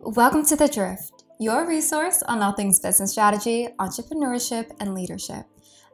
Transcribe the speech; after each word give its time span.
Welcome 0.00 0.46
to 0.46 0.54
The 0.54 0.68
Drift, 0.68 1.24
your 1.40 1.66
resource 1.66 2.22
on 2.22 2.40
all 2.40 2.52
things 2.52 2.78
business 2.78 3.10
strategy, 3.10 3.68
entrepreneurship, 3.80 4.70
and 4.78 4.94
leadership. 4.94 5.44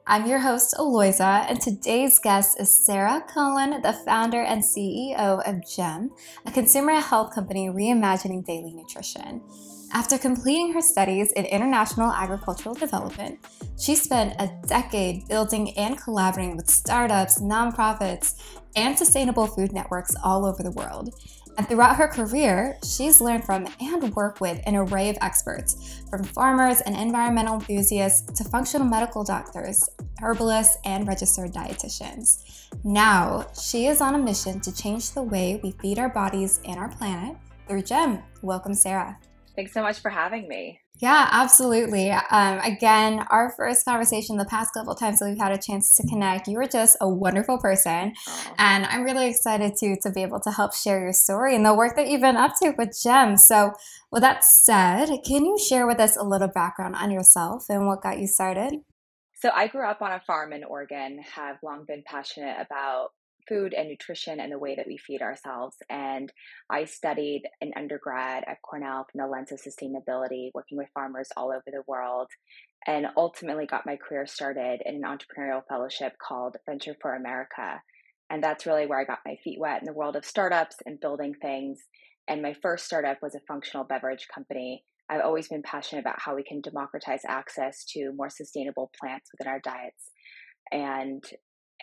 I'm 0.07 0.27
your 0.27 0.41
host, 0.41 0.75
Aloyza, 0.79 1.47
and 1.49 1.59
today's 1.59 2.19
guest 2.19 2.61
is 2.61 2.85
Sara 2.85 3.25
Cullen, 3.27 3.81
the 3.81 3.95
founder 4.05 4.43
and 4.43 4.63
CEO 4.63 5.43
of 5.49 5.67
GEM, 5.67 6.11
a 6.45 6.53
consumer 6.53 7.01
health 7.01 7.35
company 7.35 7.69
reimagining 7.69 8.45
daily 8.45 8.75
nutrition. 8.75 9.41
After 9.95 10.19
completing 10.19 10.75
her 10.75 10.83
studies 10.83 11.33
in 11.33 11.47
international 11.47 12.13
agricultural 12.13 12.75
development, 12.75 13.39
she 13.81 13.95
spent 13.95 14.35
a 14.39 14.53
decade 14.67 15.27
building 15.29 15.71
and 15.79 15.97
collaborating 15.97 16.57
with 16.57 16.69
startups, 16.69 17.41
nonprofits, 17.41 18.35
and 18.77 18.99
sustainable 18.99 19.47
food 19.47 19.73
networks 19.73 20.15
all 20.23 20.45
over 20.45 20.63
the 20.63 20.73
world. 20.73 21.15
And 21.57 21.69
throughout 21.69 21.97
her 21.97 22.09
career, 22.09 22.77
she's 22.85 23.21
learned 23.21 23.45
from 23.45 23.67
and 23.81 24.15
worked 24.15 24.41
with 24.41 24.61
an 24.67 24.75
array 24.77 25.09
of 25.09 25.19
experts, 25.21 26.03
from 26.11 26.25
farmers 26.25 26.81
and 26.81 26.97
environmental 26.97 27.55
enthusiasts 27.55 28.33
to 28.39 28.49
functional 28.49 28.87
medical 28.87 29.23
doctors, 29.23 29.89
herbalists, 30.21 30.77
and 30.85 31.07
registered 31.07 31.53
dietitians. 31.53 32.69
Now, 32.83 33.47
she 33.61 33.87
is 33.87 34.01
on 34.01 34.15
a 34.15 34.19
mission 34.19 34.61
to 34.61 34.75
change 34.75 35.13
the 35.13 35.23
way 35.23 35.61
we 35.63 35.73
feed 35.73 35.99
our 35.99 36.09
bodies 36.09 36.61
and 36.65 36.79
our 36.79 36.89
planet 36.89 37.37
through 37.69 37.83
GEM. 37.83 38.23
Welcome, 38.43 38.75
Sara. 38.75 39.19
Thanks 39.55 39.73
so 39.73 39.83
much 39.83 40.01
for 40.01 40.11
having 40.11 40.49
me. 40.49 40.81
Yeah, 41.01 41.29
absolutely. 41.33 42.13
Um, 42.13 42.61
again, 42.61 43.27
our 43.31 43.53
first 43.57 43.85
conversation, 43.85 44.37
the 44.37 44.45
past 44.45 44.73
couple 44.75 44.95
times 44.95 45.19
that 45.19 45.29
we've 45.29 45.39
had 45.39 45.51
a 45.51 45.59
chance 45.59 45.93
to 45.97 46.07
connect, 46.07 46.47
you 46.47 46.57
were 46.57 46.69
just 46.69 46.97
a 47.01 47.09
wonderful 47.09 47.59
person, 47.59 48.13
and 48.59 48.87
I'm 48.87 49.03
really 49.03 49.29
excited 49.29 49.75
to 49.79 49.97
to 50.03 50.11
be 50.13 50.23
able 50.23 50.39
to 50.41 50.53
help 50.53 50.73
share 50.73 51.01
your 51.01 51.13
story 51.13 51.57
and 51.57 51.67
the 51.67 51.75
work 51.75 51.97
that 51.97 52.09
you've 52.09 52.21
been 52.21 52.37
up 52.37 52.53
to 52.63 52.75
with 52.79 52.97
GEM. 53.03 53.37
So, 53.39 53.73
with 54.13 54.23
that 54.23 54.45
said, 54.45 55.09
can 55.27 55.45
you 55.45 55.59
share 55.59 55.87
with 55.87 55.99
us 55.99 56.17
a 56.17 56.23
little 56.23 56.49
background 56.49 56.95
on 56.95 57.11
yourself 57.11 57.65
and 57.69 57.89
what 57.89 58.01
got 58.03 58.21
you 58.21 58.29
started? 58.29 58.75
So, 59.35 59.51
I 59.53 59.67
grew 59.67 59.85
up 59.85 60.01
on 60.01 60.13
a 60.13 60.21
farm 60.21 60.53
in 60.53 60.63
Oregon. 60.63 61.19
Have 61.35 61.57
long 61.65 61.85
been 61.89 62.05
passionate 62.07 62.57
about 62.61 63.09
food 63.49 63.75
and 63.75 63.89
nutrition 63.89 64.41
and 64.41 64.53
the 64.53 64.59
way 64.59 64.75
that 64.75 64.87
we 64.87 64.97
feed 64.97 65.23
ourselves. 65.23 65.77
And 65.89 66.33
I 66.71 66.85
studied 66.85 67.43
in 67.61 67.73
undergrad 67.77 68.45
at 68.47 68.63
Cornell 68.63 69.07
from 69.11 69.21
the 69.21 69.27
lens 69.27 69.53
of 69.53 69.61
sustainability, 69.61 70.51
working 70.55 70.79
with 70.79 70.89
farmers 70.95 71.29
all 71.37 71.49
over 71.49 71.65
the 71.67 71.83
world, 71.87 72.29
and 72.87 73.07
ultimately 73.17 73.67
got 73.67 73.87
my 73.87 73.97
career 73.97 74.27
started 74.27 74.81
in 74.85 74.97
an 74.97 75.03
entrepreneurial 75.03 75.63
fellowship 75.69 76.15
called 76.19 76.57
Venture 76.67 76.97
for 77.01 77.15
America. 77.15 77.81
And 78.31 78.43
that's 78.43 78.67
really 78.67 78.87
where 78.87 79.01
I 79.01 79.05
got 79.05 79.21
my 79.27 79.37
feet 79.43 79.59
wet 79.61 79.81
in 79.81 79.87
the 79.87 79.93
world 79.93 80.17
of 80.17 80.25
startups 80.25 80.77
and 80.87 81.01
building 81.01 81.35
things. 81.41 81.81
And 82.27 82.43
my 82.43 82.55
first 82.63 82.87
startup 82.87 83.19
was 83.23 83.35
a 83.35 83.41
functional 83.47 83.85
beverage 83.85 84.27
company. 84.35 84.85
I've 85.11 85.21
always 85.21 85.49
been 85.49 85.63
passionate 85.63 86.01
about 86.01 86.21
how 86.21 86.35
we 86.35 86.43
can 86.43 86.63
democratize 86.63 87.21
access 87.29 87.85
to 87.91 88.13
more 88.17 88.31
sustainable 88.31 88.91
plants 88.99 89.31
within 89.33 89.53
our 89.53 89.61
diets. 89.61 90.11
And 90.73 91.23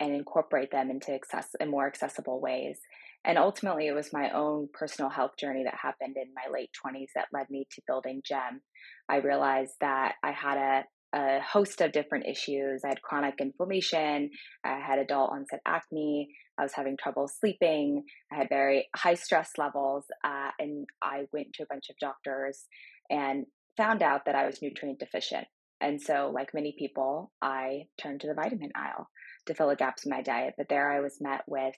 and 0.02 0.16
incorporate 0.16 0.72
them 0.72 0.90
into 0.90 1.14
access 1.14 1.46
in 1.60 1.70
more 1.70 1.86
accessible 1.86 2.40
ways. 2.40 2.78
And 3.24 3.38
ultimately, 3.38 3.86
it 3.86 3.94
was 3.94 4.12
my 4.12 4.30
own 4.30 4.68
personal 4.74 5.08
health 5.08 5.32
journey 5.38 5.62
that 5.64 5.78
happened 5.80 6.16
in 6.16 6.34
my 6.34 6.52
late 6.52 6.70
20s 6.84 7.10
that 7.14 7.28
led 7.32 7.48
me 7.48 7.68
to 7.70 7.82
building 7.86 8.20
GEM. 8.26 8.60
I 9.08 9.18
realized 9.18 9.74
that 9.80 10.14
I 10.24 10.32
had 10.32 10.58
a, 10.58 11.16
a 11.16 11.40
host 11.40 11.80
of 11.80 11.92
different 11.92 12.26
issues. 12.26 12.82
I 12.84 12.88
had 12.88 13.02
chronic 13.02 13.34
inflammation, 13.40 14.30
I 14.64 14.80
had 14.80 14.98
adult 14.98 15.30
onset 15.30 15.60
acne, 15.64 16.28
I 16.58 16.64
was 16.64 16.72
having 16.74 16.96
trouble 17.00 17.28
sleeping, 17.28 18.02
I 18.32 18.38
had 18.38 18.48
very 18.48 18.88
high 18.96 19.14
stress 19.14 19.52
levels, 19.56 20.04
uh, 20.24 20.50
and 20.58 20.86
I 21.00 21.26
went 21.32 21.52
to 21.54 21.62
a 21.62 21.66
bunch 21.70 21.90
of 21.90 21.96
doctors 22.00 22.64
and 23.08 23.46
found 23.76 24.02
out 24.02 24.22
that 24.26 24.34
I 24.34 24.46
was 24.46 24.60
nutrient 24.60 24.98
deficient. 24.98 25.46
And 25.80 26.00
so, 26.00 26.32
like 26.34 26.54
many 26.54 26.74
people, 26.76 27.32
I 27.40 27.84
turned 28.00 28.20
to 28.22 28.28
the 28.28 28.34
vitamin 28.34 28.70
aisle 28.74 29.08
to 29.46 29.54
fill 29.54 29.68
the 29.68 29.76
gaps 29.76 30.04
in 30.04 30.10
my 30.10 30.22
diet. 30.22 30.54
But 30.56 30.68
there 30.68 30.90
I 30.90 31.00
was 31.00 31.20
met 31.20 31.42
with 31.46 31.74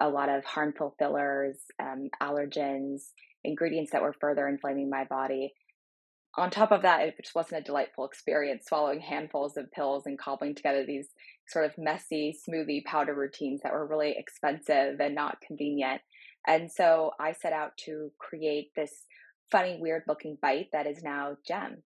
a 0.00 0.08
lot 0.08 0.28
of 0.28 0.44
harmful 0.44 0.94
fillers, 0.98 1.56
um, 1.80 2.10
allergens, 2.22 3.10
ingredients 3.44 3.92
that 3.92 4.02
were 4.02 4.14
further 4.20 4.46
inflaming 4.48 4.90
my 4.90 5.04
body. 5.04 5.54
On 6.38 6.50
top 6.50 6.70
of 6.70 6.82
that, 6.82 7.00
it 7.00 7.14
just 7.22 7.34
wasn't 7.34 7.62
a 7.62 7.64
delightful 7.64 8.04
experience 8.04 8.66
swallowing 8.66 9.00
handfuls 9.00 9.56
of 9.56 9.72
pills 9.72 10.04
and 10.04 10.18
cobbling 10.18 10.54
together 10.54 10.84
these 10.84 11.08
sort 11.48 11.64
of 11.64 11.78
messy 11.78 12.36
smoothie 12.46 12.84
powder 12.84 13.14
routines 13.14 13.62
that 13.62 13.72
were 13.72 13.86
really 13.86 14.14
expensive 14.18 15.00
and 15.00 15.14
not 15.14 15.40
convenient. 15.40 16.02
And 16.46 16.70
so 16.70 17.12
I 17.18 17.32
set 17.32 17.54
out 17.54 17.76
to 17.86 18.12
create 18.18 18.72
this 18.76 19.06
funny, 19.50 19.78
weird 19.80 20.02
looking 20.06 20.36
bite 20.40 20.68
that 20.72 20.86
is 20.86 21.02
now 21.02 21.38
Gem. 21.46 21.82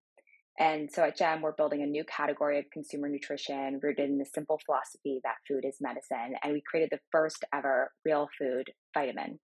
And 0.59 0.91
so 0.91 1.03
at 1.03 1.17
GEM, 1.17 1.41
we're 1.41 1.53
building 1.53 1.81
a 1.81 1.87
new 1.87 2.03
category 2.03 2.59
of 2.59 2.65
consumer 2.71 3.09
nutrition 3.09 3.79
rooted 3.81 4.09
in 4.09 4.17
the 4.17 4.25
simple 4.25 4.59
philosophy 4.65 5.19
that 5.23 5.35
food 5.47 5.65
is 5.65 5.77
medicine. 5.81 6.35
And 6.43 6.53
we 6.53 6.61
created 6.61 6.89
the 6.91 6.99
first 7.11 7.45
ever 7.53 7.91
real 8.05 8.27
food 8.37 8.71
vitamin. 8.93 9.39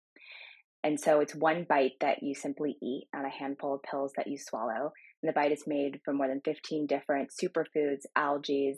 And 0.85 0.99
so 0.99 1.21
it's 1.21 1.35
one 1.35 1.67
bite 1.69 1.93
that 2.01 2.23
you 2.23 2.35
simply 2.35 2.77
eat 2.83 3.09
on 3.15 3.25
a 3.25 3.31
handful 3.31 3.75
of 3.75 3.83
pills 3.83 4.13
that 4.17 4.27
you 4.27 4.37
swallow. 4.39 4.93
And 5.23 5.29
the 5.29 5.33
bite 5.33 5.53
is 5.53 5.65
made 5.67 6.01
from 6.05 6.17
more 6.17 6.29
than 6.29 6.41
15 6.45 6.87
different 6.87 7.31
superfoods, 7.31 8.03
algae, 8.17 8.75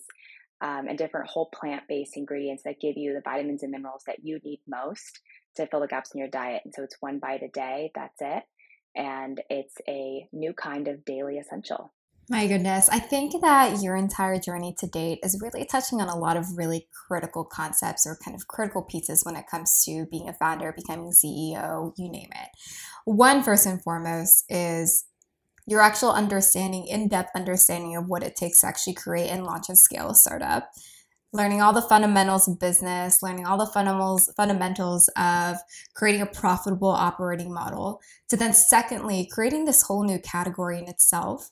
um, 0.61 0.87
and 0.89 0.99
different 0.99 1.29
whole 1.29 1.51
plant 1.55 1.85
based 1.89 2.17
ingredients 2.17 2.63
that 2.65 2.81
give 2.81 2.97
you 2.97 3.15
the 3.15 3.23
vitamins 3.25 3.63
and 3.63 3.73
minerals 3.73 4.03
that 4.07 4.19
you 4.23 4.39
need 4.45 4.61
most 4.69 5.21
to 5.57 5.67
fill 5.67 5.81
the 5.81 5.87
gaps 5.87 6.11
in 6.15 6.19
your 6.19 6.29
diet. 6.29 6.63
And 6.65 6.75
so 6.75 6.83
it's 6.83 6.97
one 7.01 7.19
bite 7.19 7.43
a 7.43 7.49
day, 7.49 7.91
that's 7.95 8.21
it. 8.21 8.43
And 8.97 9.41
it's 9.51 9.77
a 9.89 10.29
new 10.33 10.53
kind 10.53 10.89
of 10.89 11.05
daily 11.05 11.39
essential. 11.39 11.93
My 12.31 12.47
goodness. 12.47 12.89
I 12.89 13.01
think 13.01 13.39
that 13.43 13.83
your 13.83 13.97
entire 13.97 14.39
journey 14.39 14.75
to 14.79 14.87
date 14.87 15.19
is 15.23 15.39
really 15.43 15.67
touching 15.67 16.01
on 16.01 16.09
a 16.09 16.17
lot 16.17 16.39
of 16.39 16.57
really 16.57 16.89
critical 17.07 17.45
concepts 17.45 18.07
or 18.07 18.19
kind 18.25 18.35
of 18.35 18.49
critical 18.49 18.83
pieces 18.83 19.25
when 19.25 19.37
it 19.37 19.47
comes 19.51 19.85
to 19.85 20.07
being 20.11 20.29
a 20.29 20.33
founder, 20.33 20.73
becoming 20.73 21.13
CEO, 21.13 21.93
you 21.99 22.11
name 22.11 22.31
it. 22.35 22.49
One, 23.05 23.43
first 23.43 23.67
and 23.67 23.83
foremost, 23.83 24.47
is 24.49 25.05
your 25.67 25.83
actual 25.83 26.13
understanding, 26.13 26.87
in 26.87 27.09
depth 27.09 27.31
understanding 27.35 27.95
of 27.95 28.09
what 28.09 28.23
it 28.23 28.37
takes 28.37 28.61
to 28.61 28.69
actually 28.69 28.95
create 28.95 29.29
and 29.29 29.45
launch 29.45 29.69
and 29.69 29.79
scale 29.79 30.09
a 30.11 30.15
startup. 30.15 30.71
Learning 31.35 31.61
all 31.61 31.73
the 31.73 31.83
fundamentals 31.83 32.49
of 32.49 32.61
business, 32.61 33.21
learning 33.21 33.45
all 33.45 33.59
the 33.59 33.67
fundamentals 33.67 34.33
fundamentals 34.37 35.11
of 35.17 35.57
creating 35.95 36.23
a 36.23 36.27
profitable 36.27 36.89
operating 36.89 37.53
model. 37.53 38.01
To 38.29 38.37
then, 38.37 38.55
secondly, 38.55 39.29
creating 39.31 39.65
this 39.65 39.83
whole 39.83 40.05
new 40.05 40.21
category 40.21 40.79
in 40.79 40.89
itself 40.89 41.51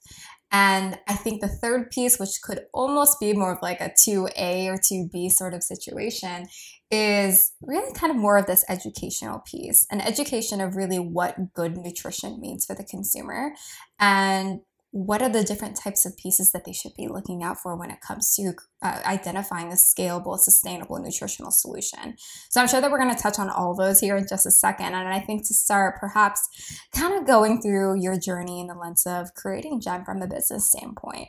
and 0.52 0.98
I 1.08 1.14
think 1.14 1.40
the 1.40 1.48
third 1.48 1.90
piece, 1.90 2.18
which 2.18 2.40
could 2.42 2.60
almost 2.74 3.18
be 3.18 3.32
more 3.32 3.52
of 3.52 3.62
like 3.62 3.80
a 3.80 3.90
2A 4.06 4.66
or 4.66 4.76
2B 4.78 5.30
sort 5.30 5.54
of 5.54 5.62
situation, 5.62 6.46
is 6.90 7.52
really 7.62 7.92
kind 7.94 8.10
of 8.10 8.18
more 8.18 8.36
of 8.36 8.44
this 8.44 8.66
educational 8.68 9.40
piece 9.46 9.86
an 9.90 10.02
education 10.02 10.60
of 10.60 10.76
really 10.76 10.98
what 10.98 11.54
good 11.54 11.78
nutrition 11.78 12.38
means 12.38 12.66
for 12.66 12.74
the 12.74 12.84
consumer. 12.84 13.52
And 13.98 14.60
what 14.92 15.22
are 15.22 15.28
the 15.30 15.42
different 15.42 15.74
types 15.74 16.04
of 16.04 16.16
pieces 16.18 16.52
that 16.52 16.66
they 16.66 16.72
should 16.72 16.94
be 16.94 17.08
looking 17.08 17.42
out 17.42 17.58
for 17.58 17.74
when 17.74 17.90
it 17.90 18.02
comes 18.06 18.34
to 18.36 18.52
uh, 18.82 19.00
identifying 19.06 19.68
a 19.68 19.74
scalable, 19.74 20.38
sustainable 20.38 20.98
nutritional 20.98 21.50
solution? 21.50 22.14
So 22.50 22.60
I'm 22.60 22.68
sure 22.68 22.80
that 22.82 22.90
we're 22.90 23.02
going 23.02 23.14
to 23.14 23.20
touch 23.20 23.38
on 23.38 23.48
all 23.48 23.74
those 23.74 24.00
here 24.00 24.16
in 24.16 24.26
just 24.28 24.44
a 24.44 24.50
second. 24.50 24.94
And 24.94 25.08
I 25.08 25.18
think 25.18 25.46
to 25.48 25.54
start, 25.54 25.98
perhaps 25.98 26.46
kind 26.94 27.14
of 27.14 27.26
going 27.26 27.62
through 27.62 28.02
your 28.02 28.18
journey 28.18 28.60
in 28.60 28.66
the 28.66 28.74
lens 28.74 29.04
of 29.06 29.34
creating 29.34 29.80
Gem 29.80 30.04
from 30.04 30.20
a 30.20 30.26
business 30.26 30.68
standpoint 30.68 31.28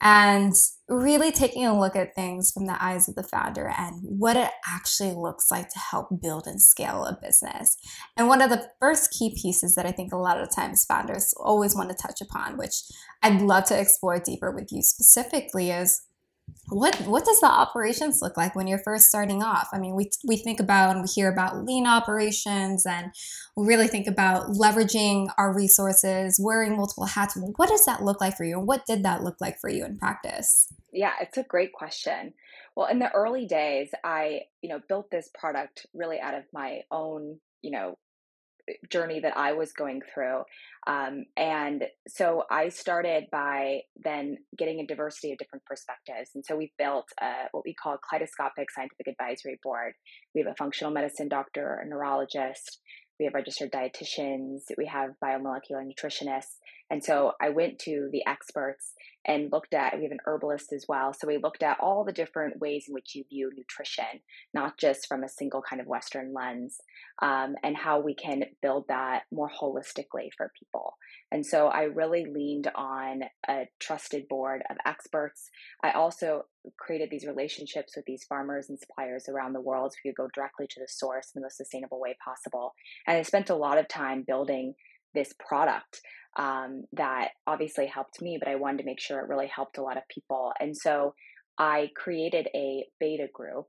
and 0.00 0.52
really 0.88 1.32
taking 1.32 1.64
a 1.66 1.78
look 1.78 1.96
at 1.96 2.14
things 2.14 2.50
from 2.52 2.66
the 2.66 2.82
eyes 2.82 3.08
of 3.08 3.14
the 3.14 3.22
founder 3.22 3.72
and 3.76 4.00
what 4.02 4.36
it 4.36 4.50
actually 4.68 5.14
looks 5.14 5.50
like 5.50 5.68
to 5.70 5.78
help 5.78 6.08
build 6.20 6.46
and 6.46 6.60
scale 6.60 7.04
a 7.04 7.18
business. 7.22 7.76
And 8.16 8.28
one 8.28 8.42
of 8.42 8.50
the 8.50 8.68
first 8.80 9.10
key 9.18 9.36
pieces 9.40 9.74
that 9.76 9.86
I 9.86 9.92
think 9.92 10.12
a 10.12 10.18
lot 10.18 10.40
of 10.40 10.54
times 10.54 10.84
founders 10.84 11.32
always 11.38 11.74
want 11.74 11.90
to 11.90 11.96
touch 11.96 12.20
upon, 12.20 12.58
which 12.58 12.82
I'd 13.22 13.40
love 13.40 13.64
to 13.66 13.80
explore 13.80 14.18
deeper 14.18 14.50
with 14.50 14.68
you 14.70 14.82
specifically, 14.82 15.70
is 15.70 16.02
what 16.68 16.96
what 17.02 17.24
does 17.24 17.40
the 17.40 17.46
operations 17.46 18.22
look 18.22 18.36
like 18.36 18.54
when 18.54 18.66
you're 18.66 18.78
first 18.78 19.08
starting 19.08 19.42
off? 19.42 19.68
I 19.72 19.78
mean, 19.78 19.94
we 19.94 20.10
we 20.24 20.36
think 20.36 20.60
about 20.60 20.92
and 20.96 21.02
we 21.02 21.08
hear 21.08 21.30
about 21.30 21.64
lean 21.64 21.86
operations, 21.86 22.86
and 22.86 23.12
we 23.56 23.66
really 23.66 23.86
think 23.86 24.06
about 24.06 24.48
leveraging 24.48 25.28
our 25.36 25.54
resources, 25.54 26.40
wearing 26.40 26.76
multiple 26.76 27.04
hats. 27.04 27.36
What 27.56 27.68
does 27.68 27.84
that 27.84 28.02
look 28.02 28.20
like 28.20 28.36
for 28.36 28.44
you, 28.44 28.58
and 28.58 28.66
what 28.66 28.86
did 28.86 29.02
that 29.04 29.22
look 29.22 29.40
like 29.40 29.60
for 29.60 29.68
you 29.68 29.84
in 29.84 29.98
practice? 29.98 30.72
Yeah, 30.92 31.12
it's 31.20 31.36
a 31.36 31.42
great 31.42 31.72
question. 31.72 32.32
Well, 32.76 32.86
in 32.86 32.98
the 32.98 33.12
early 33.12 33.46
days, 33.46 33.90
I 34.02 34.42
you 34.62 34.70
know 34.70 34.80
built 34.88 35.10
this 35.10 35.28
product 35.34 35.86
really 35.92 36.18
out 36.18 36.34
of 36.34 36.44
my 36.52 36.80
own 36.90 37.40
you 37.60 37.70
know 37.72 37.98
journey 38.90 39.20
that 39.20 39.36
I 39.36 39.52
was 39.52 39.72
going 39.72 40.00
through. 40.12 40.42
Um, 40.86 41.24
and 41.36 41.84
so 42.08 42.44
I 42.50 42.68
started 42.68 43.24
by 43.30 43.80
then 44.02 44.38
getting 44.56 44.80
a 44.80 44.86
diversity 44.86 45.32
of 45.32 45.38
different 45.38 45.64
perspectives. 45.64 46.30
And 46.34 46.44
so 46.44 46.56
we 46.56 46.72
built 46.78 47.08
uh, 47.20 47.48
what 47.52 47.64
we 47.64 47.74
call 47.74 47.94
a 47.94 47.98
kaleidoscopic 47.98 48.70
scientific 48.70 49.08
advisory 49.08 49.58
board. 49.62 49.94
We 50.34 50.42
have 50.42 50.52
a 50.52 50.56
functional 50.56 50.92
medicine 50.92 51.28
doctor, 51.28 51.82
a 51.84 51.88
neurologist, 51.88 52.80
we 53.18 53.26
have 53.26 53.34
registered 53.34 53.70
dietitians, 53.70 54.62
we 54.76 54.86
have 54.86 55.10
biomolecular 55.22 55.84
nutritionists. 55.84 56.58
And 56.90 57.02
so 57.02 57.32
I 57.40 57.48
went 57.48 57.78
to 57.80 58.08
the 58.12 58.26
experts 58.26 58.92
and 59.26 59.50
looked 59.50 59.72
at, 59.72 59.96
we 59.96 60.02
have 60.02 60.12
an 60.12 60.18
herbalist 60.26 60.72
as 60.72 60.84
well. 60.86 61.14
So 61.14 61.26
we 61.26 61.38
looked 61.38 61.62
at 61.62 61.78
all 61.80 62.04
the 62.04 62.12
different 62.12 62.60
ways 62.60 62.84
in 62.88 62.94
which 62.94 63.14
you 63.14 63.24
view 63.30 63.50
nutrition, 63.56 64.20
not 64.52 64.78
just 64.78 65.06
from 65.06 65.24
a 65.24 65.28
single 65.28 65.62
kind 65.62 65.80
of 65.80 65.86
Western 65.86 66.34
lens, 66.34 66.76
um, 67.22 67.54
and 67.62 67.74
how 67.74 68.00
we 68.00 68.14
can 68.14 68.44
build 68.60 68.84
that 68.88 69.22
more 69.32 69.48
holistically 69.48 70.28
for 70.36 70.52
people. 70.58 70.96
And 71.32 71.44
so 71.44 71.68
I 71.68 71.84
really 71.84 72.26
leaned 72.26 72.70
on 72.74 73.22
a 73.48 73.66
trusted 73.80 74.28
board 74.28 74.62
of 74.68 74.76
experts. 74.84 75.48
I 75.82 75.92
also 75.92 76.44
created 76.78 77.08
these 77.10 77.26
relationships 77.26 77.96
with 77.96 78.04
these 78.04 78.24
farmers 78.24 78.68
and 78.68 78.78
suppliers 78.78 79.26
around 79.28 79.54
the 79.54 79.60
world 79.60 79.92
so 79.92 79.98
we 80.04 80.10
could 80.10 80.16
go 80.16 80.28
directly 80.34 80.66
to 80.66 80.80
the 80.80 80.88
source 80.88 81.30
in 81.34 81.40
the 81.40 81.44
most 81.44 81.56
sustainable 81.56 82.00
way 82.00 82.14
possible. 82.22 82.74
And 83.06 83.16
I 83.16 83.22
spent 83.22 83.48
a 83.48 83.56
lot 83.56 83.78
of 83.78 83.88
time 83.88 84.22
building 84.26 84.74
this 85.14 85.32
product 85.38 86.00
um, 86.36 86.84
that 86.92 87.30
obviously 87.46 87.86
helped 87.86 88.20
me, 88.20 88.38
but 88.38 88.48
I 88.48 88.56
wanted 88.56 88.78
to 88.78 88.84
make 88.84 89.00
sure 89.00 89.20
it 89.20 89.28
really 89.28 89.46
helped 89.46 89.78
a 89.78 89.82
lot 89.82 89.96
of 89.96 90.02
people. 90.08 90.52
And 90.60 90.76
so 90.76 91.14
I 91.58 91.90
created 91.96 92.48
a 92.54 92.86
beta 92.98 93.28
group 93.32 93.66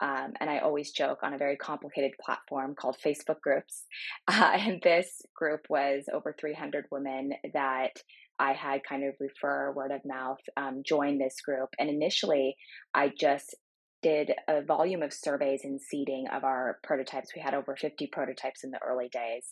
um, 0.00 0.32
and 0.40 0.48
I 0.48 0.58
always 0.58 0.92
joke 0.92 1.18
on 1.22 1.34
a 1.34 1.38
very 1.38 1.56
complicated 1.56 2.12
platform 2.24 2.74
called 2.74 2.96
Facebook 3.04 3.40
groups. 3.42 3.84
Uh, 4.26 4.52
and 4.58 4.80
this 4.82 5.22
group 5.34 5.60
was 5.68 6.04
over 6.12 6.34
300 6.38 6.86
women 6.90 7.32
that 7.52 7.92
I 8.38 8.54
had 8.54 8.82
kind 8.88 9.04
of 9.04 9.14
refer 9.20 9.70
word 9.72 9.90
of 9.90 10.00
mouth 10.06 10.38
um, 10.56 10.82
join 10.84 11.18
this 11.18 11.36
group. 11.44 11.68
And 11.78 11.90
initially, 11.90 12.56
I 12.94 13.12
just 13.18 13.54
did 14.02 14.32
a 14.48 14.62
volume 14.62 15.02
of 15.02 15.12
surveys 15.12 15.60
and 15.64 15.80
seeding 15.80 16.26
of 16.32 16.44
our 16.44 16.78
prototypes. 16.82 17.30
We 17.34 17.42
had 17.42 17.54
over 17.54 17.76
50 17.76 18.06
prototypes 18.08 18.64
in 18.64 18.70
the 18.70 18.80
early 18.82 19.08
days. 19.08 19.44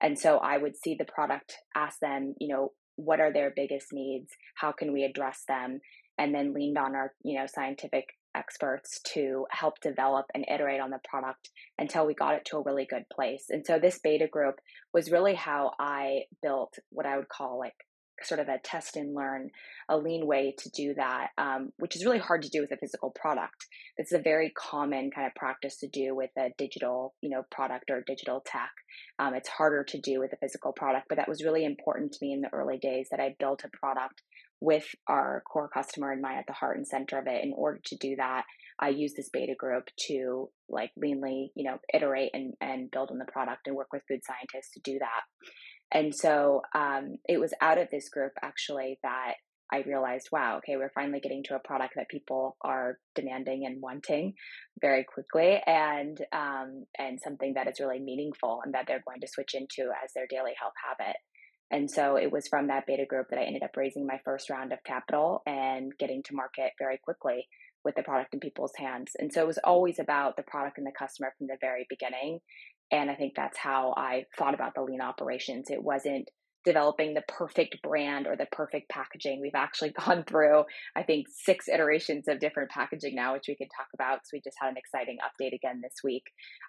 And 0.00 0.18
so 0.18 0.38
I 0.38 0.58
would 0.58 0.76
see 0.76 0.96
the 0.98 1.04
product, 1.04 1.56
ask 1.76 1.98
them, 2.00 2.34
you 2.38 2.48
know, 2.48 2.72
what 2.96 3.20
are 3.20 3.32
their 3.32 3.52
biggest 3.54 3.88
needs? 3.92 4.30
How 4.56 4.72
can 4.72 4.92
we 4.92 5.04
address 5.04 5.44
them? 5.46 5.80
And 6.18 6.34
then 6.34 6.52
leaned 6.52 6.78
on 6.78 6.94
our, 6.94 7.12
you 7.24 7.38
know, 7.38 7.46
scientific 7.46 8.06
experts 8.34 9.00
to 9.14 9.46
help 9.50 9.80
develop 9.80 10.26
and 10.34 10.44
iterate 10.48 10.80
on 10.80 10.90
the 10.90 11.00
product 11.08 11.50
until 11.78 12.06
we 12.06 12.14
got 12.14 12.34
it 12.34 12.44
to 12.46 12.56
a 12.56 12.62
really 12.62 12.86
good 12.88 13.04
place. 13.12 13.46
And 13.50 13.64
so 13.66 13.78
this 13.78 14.00
beta 14.02 14.26
group 14.26 14.56
was 14.92 15.10
really 15.10 15.34
how 15.34 15.72
I 15.78 16.22
built 16.42 16.74
what 16.90 17.06
I 17.06 17.16
would 17.16 17.28
call 17.28 17.58
like 17.58 17.74
sort 18.24 18.40
of 18.40 18.48
a 18.48 18.58
test 18.62 18.96
and 18.96 19.14
learn, 19.14 19.50
a 19.88 19.96
lean 19.96 20.26
way 20.26 20.54
to 20.58 20.70
do 20.70 20.94
that, 20.94 21.28
um, 21.38 21.72
which 21.78 21.96
is 21.96 22.04
really 22.04 22.18
hard 22.18 22.42
to 22.42 22.48
do 22.48 22.60
with 22.60 22.72
a 22.72 22.76
physical 22.76 23.10
product. 23.10 23.66
It's 23.96 24.12
a 24.12 24.18
very 24.18 24.52
common 24.56 25.10
kind 25.10 25.26
of 25.26 25.34
practice 25.34 25.78
to 25.78 25.88
do 25.88 26.14
with 26.14 26.30
a 26.38 26.50
digital, 26.58 27.14
you 27.20 27.30
know, 27.30 27.42
product 27.50 27.90
or 27.90 28.02
digital 28.06 28.42
tech. 28.46 28.70
Um, 29.18 29.34
it's 29.34 29.48
harder 29.48 29.84
to 29.84 30.00
do 30.00 30.20
with 30.20 30.32
a 30.32 30.36
physical 30.36 30.72
product, 30.72 31.06
but 31.08 31.16
that 31.16 31.28
was 31.28 31.44
really 31.44 31.64
important 31.64 32.12
to 32.12 32.18
me 32.22 32.32
in 32.32 32.40
the 32.40 32.52
early 32.52 32.78
days 32.78 33.08
that 33.10 33.20
I 33.20 33.34
built 33.38 33.64
a 33.64 33.76
product 33.76 34.22
with 34.60 34.86
our 35.08 35.42
core 35.52 35.68
customer 35.68 36.12
in 36.12 36.20
mind 36.20 36.38
at 36.38 36.46
the 36.46 36.52
heart 36.52 36.76
and 36.76 36.86
center 36.86 37.18
of 37.18 37.26
it. 37.26 37.44
In 37.44 37.52
order 37.52 37.80
to 37.84 37.96
do 37.96 38.14
that, 38.16 38.44
I 38.78 38.90
use 38.90 39.12
this 39.14 39.28
beta 39.32 39.54
group 39.58 39.88
to 40.08 40.50
like 40.68 40.90
leanly, 41.02 41.48
you 41.54 41.64
know, 41.64 41.78
iterate 41.92 42.30
and, 42.32 42.54
and 42.60 42.90
build 42.90 43.10
on 43.10 43.18
the 43.18 43.24
product 43.24 43.66
and 43.66 43.76
work 43.76 43.88
with 43.92 44.02
food 44.08 44.20
scientists 44.24 44.72
to 44.74 44.80
do 44.80 44.98
that. 45.00 45.22
And 45.92 46.14
so 46.14 46.62
um, 46.74 47.18
it 47.28 47.38
was 47.38 47.52
out 47.60 47.78
of 47.78 47.88
this 47.90 48.08
group 48.08 48.32
actually 48.42 48.98
that 49.02 49.34
I 49.72 49.82
realized, 49.86 50.28
wow, 50.30 50.58
okay, 50.58 50.76
we're 50.76 50.92
finally 50.94 51.20
getting 51.20 51.42
to 51.44 51.54
a 51.56 51.58
product 51.58 51.94
that 51.96 52.10
people 52.10 52.56
are 52.60 52.98
demanding 53.14 53.64
and 53.64 53.80
wanting 53.80 54.34
very 54.80 55.02
quickly, 55.02 55.60
and 55.66 56.18
um, 56.30 56.84
and 56.98 57.18
something 57.18 57.54
that 57.54 57.68
is 57.68 57.80
really 57.80 57.98
meaningful 57.98 58.60
and 58.64 58.74
that 58.74 58.84
they're 58.86 59.02
going 59.06 59.22
to 59.22 59.28
switch 59.28 59.54
into 59.54 59.90
as 60.04 60.12
their 60.14 60.26
daily 60.28 60.52
health 60.60 60.74
habit. 60.86 61.16
And 61.70 61.90
so 61.90 62.16
it 62.16 62.30
was 62.30 62.48
from 62.48 62.66
that 62.66 62.86
beta 62.86 63.06
group 63.06 63.28
that 63.30 63.38
I 63.38 63.44
ended 63.44 63.62
up 63.62 63.74
raising 63.74 64.06
my 64.06 64.20
first 64.26 64.50
round 64.50 64.74
of 64.74 64.84
capital 64.84 65.40
and 65.46 65.90
getting 65.98 66.22
to 66.24 66.34
market 66.34 66.72
very 66.78 66.98
quickly 67.02 67.48
with 67.82 67.94
the 67.94 68.02
product 68.02 68.34
in 68.34 68.40
people's 68.40 68.74
hands. 68.76 69.12
And 69.18 69.32
so 69.32 69.40
it 69.40 69.46
was 69.46 69.58
always 69.64 69.98
about 69.98 70.36
the 70.36 70.42
product 70.42 70.76
and 70.76 70.86
the 70.86 70.92
customer 70.96 71.32
from 71.38 71.46
the 71.46 71.56
very 71.62 71.86
beginning. 71.88 72.40
And 72.90 73.10
I 73.10 73.14
think 73.14 73.34
that's 73.34 73.58
how 73.58 73.94
I 73.96 74.26
thought 74.38 74.54
about 74.54 74.74
the 74.74 74.82
lean 74.82 75.00
operations. 75.00 75.70
It 75.70 75.82
wasn't 75.82 76.28
developing 76.64 77.14
the 77.14 77.22
perfect 77.26 77.82
brand 77.82 78.26
or 78.26 78.36
the 78.36 78.46
perfect 78.52 78.88
packaging. 78.88 79.40
We've 79.40 79.54
actually 79.54 79.90
gone 80.04 80.24
through, 80.24 80.64
I 80.94 81.02
think, 81.02 81.26
six 81.28 81.68
iterations 81.68 82.28
of 82.28 82.40
different 82.40 82.70
packaging 82.70 83.14
now, 83.14 83.32
which 83.32 83.48
we 83.48 83.56
could 83.56 83.68
talk 83.76 83.88
about. 83.94 84.20
So 84.24 84.30
we 84.34 84.40
just 84.40 84.56
had 84.60 84.70
an 84.70 84.76
exciting 84.76 85.18
update 85.18 85.54
again 85.54 85.80
this 85.82 85.96
week. 86.04 86.24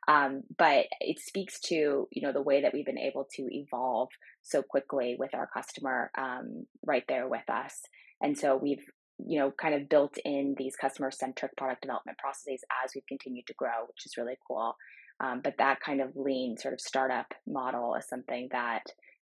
Um, 0.07 0.43
but 0.57 0.85
it 0.99 1.19
speaks 1.19 1.59
to 1.61 2.07
you 2.11 2.21
know 2.21 2.33
the 2.33 2.41
way 2.41 2.61
that 2.61 2.73
we've 2.73 2.85
been 2.85 2.97
able 2.97 3.27
to 3.35 3.47
evolve 3.51 4.09
so 4.41 4.61
quickly 4.61 5.15
with 5.17 5.33
our 5.33 5.47
customer 5.47 6.11
um, 6.17 6.65
right 6.85 7.03
there 7.07 7.27
with 7.27 7.49
us. 7.49 7.81
And 8.21 8.37
so 8.37 8.55
we've 8.55 8.83
you 9.19 9.39
know 9.39 9.51
kind 9.51 9.75
of 9.75 9.89
built 9.89 10.17
in 10.25 10.55
these 10.57 10.75
customer 10.75 11.11
centric 11.11 11.55
product 11.55 11.83
development 11.83 12.17
processes 12.17 12.61
as 12.83 12.91
we've 12.95 13.07
continued 13.07 13.45
to 13.47 13.53
grow, 13.53 13.85
which 13.87 14.05
is 14.05 14.17
really 14.17 14.37
cool. 14.47 14.75
Um, 15.19 15.41
but 15.43 15.55
that 15.59 15.79
kind 15.79 16.01
of 16.01 16.15
lean 16.15 16.57
sort 16.57 16.73
of 16.73 16.81
startup 16.81 17.33
model 17.47 17.95
is 17.95 18.07
something 18.07 18.49
that 18.51 18.83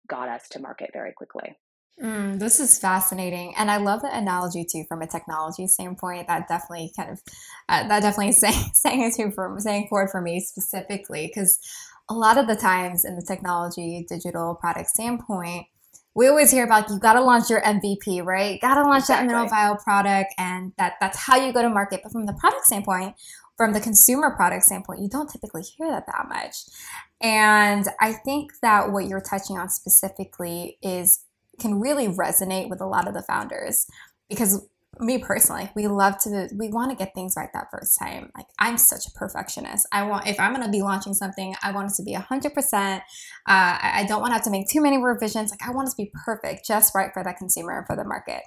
got 0.07 0.29
us 0.29 0.47
to 0.49 0.59
market 0.59 0.91
very 0.93 1.13
quickly. 1.13 1.57
Mm, 2.01 2.37
this 2.37 2.59
is 2.59 2.77
fascinating, 2.77 3.55
and 3.57 3.71
I 3.71 3.77
love 3.77 4.01
the 4.01 4.15
analogy 4.15 4.63
too 4.71 4.83
from 4.87 5.01
a 5.01 5.07
technology 5.07 5.65
standpoint. 5.65 6.27
That 6.27 6.47
definitely 6.47 6.91
kind 6.95 7.09
of 7.09 7.19
uh, 7.69 7.87
that 7.87 8.01
definitely 8.01 8.31
saying 8.33 8.69
saying 8.73 9.01
it 9.01 9.15
too 9.15 9.31
for 9.33 9.55
saying 9.59 9.87
forward 9.89 10.09
for 10.11 10.21
me 10.21 10.39
specifically 10.39 11.25
because 11.25 11.57
a 12.07 12.13
lot 12.13 12.37
of 12.37 12.47
the 12.47 12.55
times 12.55 13.03
in 13.03 13.15
the 13.15 13.25
technology 13.27 14.05
digital 14.07 14.53
product 14.55 14.89
standpoint, 14.89 15.65
we 16.13 16.27
always 16.27 16.51
hear 16.51 16.65
about 16.65 16.87
you 16.89 16.99
got 16.99 17.13
to 17.13 17.21
launch 17.21 17.49
your 17.49 17.61
MVP, 17.61 18.23
right? 18.23 18.61
Got 18.61 18.75
to 18.75 18.83
launch 18.83 19.03
exactly. 19.03 19.27
that 19.27 19.33
minimal 19.33 19.49
viable 19.49 19.83
product, 19.83 20.35
and 20.37 20.73
that 20.77 20.93
that's 21.01 21.17
how 21.17 21.35
you 21.35 21.51
go 21.51 21.63
to 21.63 21.69
market. 21.69 22.01
But 22.03 22.11
from 22.11 22.27
the 22.27 22.33
product 22.33 22.65
standpoint, 22.65 23.15
from 23.57 23.73
the 23.73 23.81
consumer 23.81 24.35
product 24.35 24.63
standpoint, 24.63 25.01
you 25.01 25.09
don't 25.09 25.29
typically 25.29 25.63
hear 25.63 25.89
that 25.89 26.05
that 26.05 26.27
much. 26.29 26.55
And 27.21 27.85
I 27.99 28.13
think 28.13 28.51
that 28.61 28.91
what 28.91 29.05
you're 29.05 29.21
touching 29.21 29.57
on 29.57 29.69
specifically 29.69 30.77
is 30.81 31.23
can 31.59 31.79
really 31.79 32.07
resonate 32.07 32.69
with 32.69 32.81
a 32.81 32.85
lot 32.85 33.07
of 33.07 33.15
the 33.15 33.23
founders 33.23 33.87
because 34.29 34.67
me 34.99 35.17
personally, 35.17 35.69
we 35.75 35.87
love 35.87 36.17
to, 36.19 36.47
we 36.55 36.69
want 36.69 36.91
to 36.91 36.95
get 36.95 37.13
things 37.13 37.35
right 37.37 37.49
that 37.53 37.67
first 37.71 37.97
time. 37.99 38.31
Like 38.35 38.47
I'm 38.59 38.77
such 38.77 39.05
a 39.07 39.11
perfectionist. 39.11 39.87
I 39.91 40.03
want, 40.03 40.27
if 40.27 40.39
I'm 40.39 40.53
going 40.53 40.65
to 40.65 40.71
be 40.71 40.81
launching 40.81 41.13
something, 41.13 41.55
I 41.61 41.71
want 41.71 41.91
it 41.91 41.95
to 41.95 42.03
be 42.03 42.13
100%. 42.15 42.97
Uh, 42.97 43.01
I 43.45 44.05
don't 44.07 44.21
want 44.21 44.31
to 44.31 44.35
have 44.35 44.43
to 44.43 44.49
make 44.49 44.69
too 44.69 44.81
many 44.81 44.97
revisions. 44.97 45.51
Like 45.51 45.67
I 45.67 45.71
want 45.71 45.87
it 45.87 45.91
to 45.91 45.97
be 45.97 46.11
perfect, 46.25 46.65
just 46.65 46.95
right 46.95 47.11
for 47.13 47.23
the 47.23 47.33
consumer 47.33 47.77
and 47.77 47.87
for 47.87 47.95
the 47.95 48.03
market. 48.03 48.41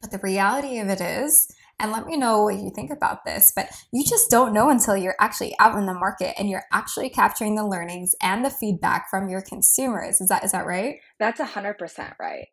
But 0.00 0.10
the 0.10 0.18
reality 0.18 0.78
of 0.78 0.88
it 0.88 1.00
is, 1.00 1.48
and 1.78 1.92
let 1.92 2.06
me 2.06 2.16
know 2.16 2.42
what 2.42 2.56
you 2.56 2.70
think 2.74 2.90
about 2.90 3.24
this. 3.24 3.52
But 3.54 3.70
you 3.92 4.04
just 4.04 4.30
don't 4.30 4.52
know 4.52 4.70
until 4.70 4.96
you're 4.96 5.16
actually 5.20 5.54
out 5.58 5.76
in 5.76 5.86
the 5.86 5.94
market 5.94 6.34
and 6.38 6.48
you're 6.48 6.64
actually 6.72 7.10
capturing 7.10 7.54
the 7.54 7.66
learnings 7.66 8.14
and 8.22 8.44
the 8.44 8.50
feedback 8.50 9.10
from 9.10 9.28
your 9.28 9.42
consumers. 9.42 10.20
Is 10.20 10.28
that 10.28 10.44
is 10.44 10.52
that 10.52 10.66
right? 10.66 10.96
That's 11.18 11.40
a 11.40 11.44
hundred 11.44 11.78
percent 11.78 12.14
right. 12.20 12.46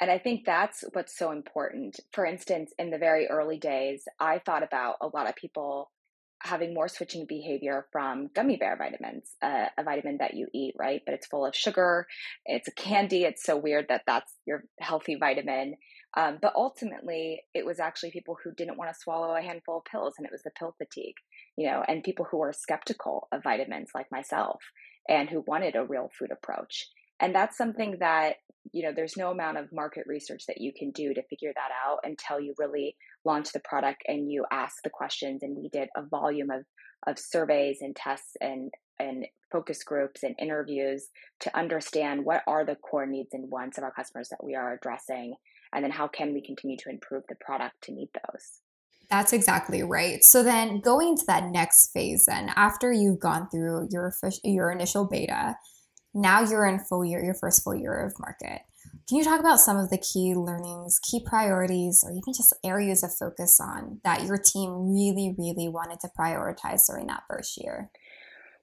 And 0.00 0.10
I 0.10 0.18
think 0.18 0.46
that's 0.46 0.82
what's 0.94 1.16
so 1.16 1.30
important. 1.30 2.00
For 2.12 2.24
instance, 2.24 2.72
in 2.78 2.90
the 2.90 2.98
very 2.98 3.26
early 3.26 3.58
days, 3.58 4.04
I 4.18 4.38
thought 4.38 4.62
about 4.62 4.96
a 5.02 5.08
lot 5.08 5.28
of 5.28 5.36
people 5.36 5.90
having 6.42 6.72
more 6.72 6.88
switching 6.88 7.26
behavior 7.28 7.86
from 7.92 8.30
gummy 8.34 8.56
bear 8.56 8.76
vitamins, 8.76 9.36
uh, 9.42 9.66
a 9.76 9.84
vitamin 9.84 10.16
that 10.20 10.34
you 10.34 10.46
eat, 10.54 10.74
right? 10.78 11.02
But 11.04 11.14
it's 11.14 11.26
full 11.26 11.44
of 11.44 11.54
sugar, 11.54 12.06
it's 12.46 12.68
a 12.68 12.72
candy. 12.72 13.24
It's 13.24 13.44
so 13.44 13.56
weird 13.58 13.86
that 13.88 14.02
that's 14.06 14.32
your 14.46 14.64
healthy 14.80 15.16
vitamin. 15.16 15.74
Um, 16.16 16.38
but 16.42 16.54
ultimately, 16.56 17.42
it 17.54 17.64
was 17.64 17.78
actually 17.78 18.10
people 18.10 18.36
who 18.42 18.52
didn't 18.52 18.76
want 18.76 18.92
to 18.92 18.98
swallow 18.98 19.36
a 19.36 19.42
handful 19.42 19.78
of 19.78 19.84
pills, 19.84 20.14
and 20.18 20.26
it 20.26 20.32
was 20.32 20.42
the 20.42 20.50
pill 20.58 20.74
fatigue, 20.76 21.14
you 21.56 21.70
know, 21.70 21.84
and 21.86 22.02
people 22.02 22.26
who 22.28 22.38
were 22.38 22.52
skeptical 22.52 23.28
of 23.30 23.44
vitamins 23.44 23.90
like 23.94 24.10
myself 24.10 24.60
and 25.08 25.30
who 25.30 25.44
wanted 25.46 25.76
a 25.76 25.84
real 25.84 26.10
food 26.18 26.30
approach. 26.32 26.88
And 27.20 27.34
that's 27.34 27.56
something 27.56 27.98
that, 28.00 28.36
you 28.72 28.82
know, 28.82 28.92
there's 28.94 29.16
no 29.16 29.30
amount 29.30 29.58
of 29.58 29.72
market 29.72 30.04
research 30.06 30.44
that 30.48 30.60
you 30.60 30.72
can 30.76 30.90
do 30.90 31.14
to 31.14 31.22
figure 31.24 31.52
that 31.54 31.70
out 31.86 31.98
until 32.02 32.40
you 32.40 32.54
really 32.58 32.96
launch 33.24 33.52
the 33.52 33.60
product 33.60 34.02
and 34.08 34.30
you 34.30 34.46
ask 34.50 34.76
the 34.82 34.90
questions. 34.90 35.42
And 35.42 35.56
we 35.56 35.68
did 35.68 35.88
a 35.96 36.02
volume 36.02 36.50
of, 36.50 36.64
of 37.06 37.18
surveys 37.18 37.78
and 37.82 37.94
tests 37.94 38.36
and, 38.40 38.70
and 38.98 39.26
focus 39.52 39.82
groups 39.84 40.22
and 40.22 40.34
interviews 40.40 41.08
to 41.40 41.56
understand 41.56 42.24
what 42.24 42.42
are 42.46 42.64
the 42.64 42.76
core 42.76 43.06
needs 43.06 43.30
and 43.32 43.50
wants 43.50 43.78
of 43.78 43.84
our 43.84 43.92
customers 43.92 44.28
that 44.30 44.42
we 44.42 44.54
are 44.54 44.72
addressing 44.72 45.34
and 45.72 45.84
then 45.84 45.90
how 45.90 46.08
can 46.08 46.32
we 46.32 46.40
continue 46.40 46.76
to 46.76 46.90
improve 46.90 47.22
the 47.28 47.36
product 47.36 47.74
to 47.82 47.92
meet 47.92 48.10
those 48.14 48.60
that's 49.10 49.32
exactly 49.32 49.82
right. 49.82 50.22
So 50.22 50.44
then 50.44 50.78
going 50.78 51.16
to 51.16 51.24
that 51.26 51.50
next 51.50 51.90
phase 51.92 52.26
then 52.26 52.52
after 52.54 52.92
you've 52.92 53.18
gone 53.18 53.48
through 53.50 53.88
your 53.90 54.14
your 54.44 54.70
initial 54.70 55.04
beta, 55.04 55.56
now 56.14 56.42
you're 56.42 56.66
in 56.66 56.78
full 56.78 57.04
year, 57.04 57.22
your 57.22 57.34
first 57.34 57.64
full 57.64 57.74
year 57.74 58.06
of 58.06 58.14
market. 58.20 58.62
Can 59.08 59.18
you 59.18 59.24
talk 59.24 59.40
about 59.40 59.58
some 59.58 59.76
of 59.76 59.90
the 59.90 59.98
key 59.98 60.34
learnings, 60.34 61.00
key 61.02 61.24
priorities, 61.24 62.02
or 62.04 62.12
even 62.12 62.32
just 62.34 62.54
areas 62.64 63.02
of 63.02 63.12
focus 63.12 63.58
on 63.60 64.00
that 64.04 64.24
your 64.24 64.38
team 64.38 64.92
really, 64.92 65.34
really 65.36 65.68
wanted 65.68 65.98
to 66.00 66.08
prioritize 66.18 66.86
during 66.88 67.08
that 67.08 67.24
first 67.28 67.60
year? 67.60 67.90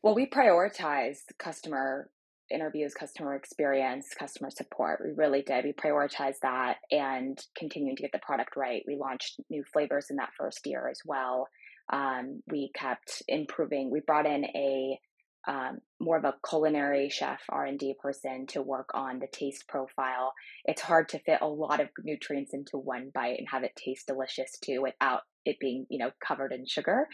Well, 0.01 0.15
we 0.15 0.25
prioritize 0.25 1.17
customer 1.37 2.09
interviews, 2.51 2.93
customer 2.93 3.35
experience, 3.35 4.07
customer 4.17 4.49
support. 4.49 5.01
We 5.03 5.11
really 5.15 5.41
did. 5.41 5.65
We 5.65 5.73
prioritized 5.73 6.39
that 6.43 6.77
and 6.91 7.37
continuing 7.57 7.95
to 7.95 8.01
get 8.01 8.11
the 8.11 8.19
product 8.19 8.55
right. 8.55 8.83
We 8.87 8.95
launched 8.95 9.39
new 9.49 9.63
flavors 9.71 10.07
in 10.09 10.17
that 10.17 10.31
first 10.37 10.65
year 10.65 10.87
as 10.89 10.99
well. 11.05 11.47
Um, 11.91 12.41
we 12.47 12.71
kept 12.75 13.23
improving. 13.27 13.91
We 13.91 14.01
brought 14.01 14.25
in 14.25 14.45
a 14.45 14.99
um, 15.47 15.77
more 16.01 16.17
of 16.17 16.25
a 16.25 16.35
culinary 16.47 17.09
chef 17.09 17.39
r&d 17.49 17.95
person 18.01 18.47
to 18.47 18.61
work 18.61 18.89
on 18.93 19.19
the 19.19 19.27
taste 19.31 19.65
profile 19.67 20.33
it's 20.65 20.81
hard 20.81 21.07
to 21.09 21.19
fit 21.19 21.39
a 21.41 21.47
lot 21.47 21.79
of 21.79 21.87
nutrients 22.03 22.53
into 22.53 22.77
one 22.77 23.11
bite 23.13 23.39
and 23.39 23.47
have 23.49 23.63
it 23.63 23.71
taste 23.75 24.07
delicious 24.07 24.57
too 24.61 24.81
without 24.81 25.21
it 25.45 25.57
being 25.59 25.85
you 25.89 25.99
know 25.99 26.11
covered 26.25 26.51
in 26.51 26.65
sugar 26.67 27.07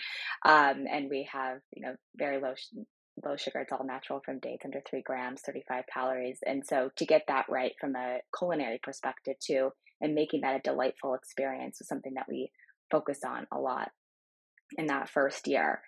um, 0.45 0.85
and 0.91 1.09
we 1.09 1.29
have 1.31 1.59
you 1.75 1.85
know 1.85 1.95
very 2.17 2.41
low 2.41 2.53
low 3.23 3.35
sugar 3.35 3.59
it's 3.59 3.71
all 3.71 3.85
natural 3.85 4.21
from 4.25 4.39
dates 4.39 4.65
under 4.65 4.81
three 4.89 5.01
grams 5.01 5.41
35 5.41 5.83
calories 5.91 6.39
and 6.45 6.65
so 6.65 6.89
to 6.95 7.05
get 7.05 7.23
that 7.27 7.45
right 7.49 7.73
from 7.79 7.95
a 7.95 8.19
culinary 8.37 8.79
perspective 8.81 9.35
too 9.39 9.71
and 10.01 10.15
making 10.15 10.41
that 10.41 10.55
a 10.55 10.61
delightful 10.61 11.13
experience 11.13 11.77
was 11.79 11.87
something 11.87 12.15
that 12.15 12.27
we 12.27 12.51
focused 12.89 13.23
on 13.23 13.45
a 13.51 13.59
lot 13.59 13.91
in 14.77 14.87
that 14.87 15.09
first 15.09 15.47
year 15.47 15.81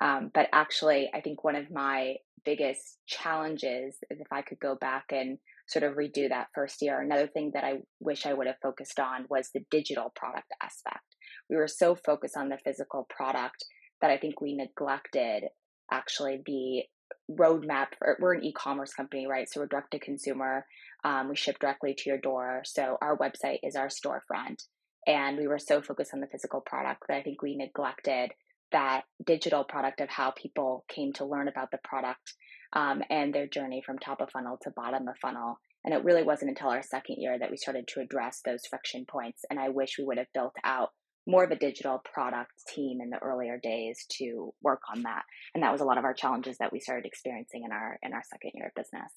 um, 0.00 0.30
but 0.32 0.48
actually, 0.52 1.10
I 1.12 1.20
think 1.20 1.42
one 1.42 1.56
of 1.56 1.70
my 1.70 2.16
biggest 2.44 2.98
challenges 3.06 3.96
is 4.10 4.20
if 4.20 4.32
I 4.32 4.42
could 4.42 4.60
go 4.60 4.76
back 4.76 5.06
and 5.10 5.38
sort 5.66 5.82
of 5.82 5.94
redo 5.94 6.28
that 6.28 6.48
first 6.54 6.80
year. 6.80 7.00
Another 7.00 7.26
thing 7.26 7.50
that 7.54 7.64
I 7.64 7.80
wish 8.00 8.24
I 8.24 8.32
would 8.32 8.46
have 8.46 8.60
focused 8.62 8.98
on 9.00 9.26
was 9.28 9.50
the 9.52 9.64
digital 9.70 10.12
product 10.14 10.50
aspect. 10.62 11.16
We 11.50 11.56
were 11.56 11.68
so 11.68 11.94
focused 11.94 12.36
on 12.36 12.48
the 12.48 12.58
physical 12.58 13.06
product 13.10 13.64
that 14.00 14.10
I 14.10 14.16
think 14.16 14.40
we 14.40 14.54
neglected 14.54 15.44
actually 15.90 16.42
the 16.46 16.82
roadmap. 17.30 17.88
For, 17.98 18.16
we're 18.20 18.34
an 18.34 18.44
e-commerce 18.44 18.92
company, 18.92 19.26
right? 19.26 19.48
So 19.50 19.60
we're 19.60 19.66
direct 19.66 19.92
to 19.92 19.98
consumer. 19.98 20.66
Um, 21.04 21.28
we 21.28 21.36
ship 21.36 21.58
directly 21.58 21.94
to 21.94 22.10
your 22.10 22.18
door. 22.18 22.62
So 22.64 22.98
our 23.00 23.16
website 23.16 23.58
is 23.62 23.76
our 23.76 23.88
storefront, 23.88 24.64
and 25.06 25.36
we 25.36 25.46
were 25.46 25.58
so 25.58 25.80
focused 25.80 26.12
on 26.14 26.20
the 26.20 26.26
physical 26.26 26.60
product 26.60 27.04
that 27.08 27.16
I 27.16 27.22
think 27.22 27.42
we 27.42 27.56
neglected 27.56 28.32
that 28.72 29.02
digital 29.24 29.64
product 29.64 30.00
of 30.00 30.10
how 30.10 30.30
people 30.30 30.84
came 30.88 31.12
to 31.14 31.24
learn 31.24 31.48
about 31.48 31.70
the 31.70 31.78
product 31.84 32.34
um, 32.74 33.02
and 33.08 33.34
their 33.34 33.46
journey 33.46 33.82
from 33.84 33.98
top 33.98 34.20
of 34.20 34.30
funnel 34.30 34.58
to 34.62 34.70
bottom 34.70 35.08
of 35.08 35.16
funnel. 35.22 35.58
And 35.84 35.94
it 35.94 36.04
really 36.04 36.22
wasn't 36.22 36.50
until 36.50 36.68
our 36.68 36.82
second 36.82 37.16
year 37.18 37.38
that 37.38 37.50
we 37.50 37.56
started 37.56 37.88
to 37.88 38.00
address 38.00 38.40
those 38.44 38.66
friction 38.68 39.06
points. 39.08 39.44
And 39.48 39.58
I 39.58 39.70
wish 39.70 39.96
we 39.98 40.04
would 40.04 40.18
have 40.18 40.26
built 40.34 40.54
out 40.64 40.90
more 41.28 41.44
of 41.44 41.50
a 41.50 41.56
digital 41.56 42.02
product 42.12 42.52
team 42.74 43.00
in 43.02 43.10
the 43.10 43.18
earlier 43.18 43.60
days 43.62 44.06
to 44.08 44.52
work 44.62 44.80
on 44.92 45.02
that. 45.02 45.22
And 45.54 45.62
that 45.62 45.70
was 45.70 45.82
a 45.82 45.84
lot 45.84 45.98
of 45.98 46.04
our 46.04 46.14
challenges 46.14 46.56
that 46.58 46.72
we 46.72 46.80
started 46.80 47.04
experiencing 47.06 47.64
in 47.64 47.70
our 47.70 47.98
in 48.02 48.14
our 48.14 48.22
second 48.28 48.52
year 48.54 48.68
of 48.68 48.74
business. 48.74 49.12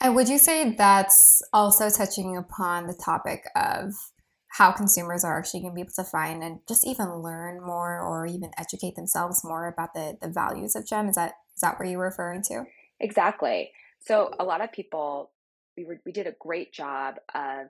And 0.00 0.14
would 0.14 0.28
you 0.28 0.38
say 0.38 0.74
that's 0.76 1.42
also 1.52 1.90
touching 1.90 2.36
upon 2.36 2.86
the 2.86 2.98
topic 3.04 3.42
of 3.56 3.92
how 4.52 4.72
consumers 4.72 5.24
are 5.24 5.38
actually 5.38 5.60
going 5.60 5.72
to 5.72 5.74
be 5.76 5.80
able 5.80 5.92
to 5.94 6.04
find 6.04 6.42
and 6.42 6.60
just 6.66 6.86
even 6.86 7.22
learn 7.22 7.60
more 7.60 8.00
or 8.00 8.26
even 8.26 8.50
educate 8.58 8.96
themselves 8.96 9.42
more 9.44 9.68
about 9.68 9.94
the, 9.94 10.16
the 10.20 10.28
values 10.28 10.74
of 10.74 10.86
gem 10.86 11.08
is 11.08 11.14
that 11.14 11.34
is 11.54 11.60
that 11.60 11.78
what 11.78 11.88
you're 11.88 12.00
referring 12.00 12.42
to 12.42 12.64
exactly 12.98 13.70
so 14.00 14.32
a 14.40 14.44
lot 14.44 14.60
of 14.60 14.72
people 14.72 15.30
we 15.76 15.84
were 15.84 16.00
we 16.04 16.10
did 16.10 16.26
a 16.26 16.34
great 16.40 16.72
job 16.72 17.14
of 17.32 17.68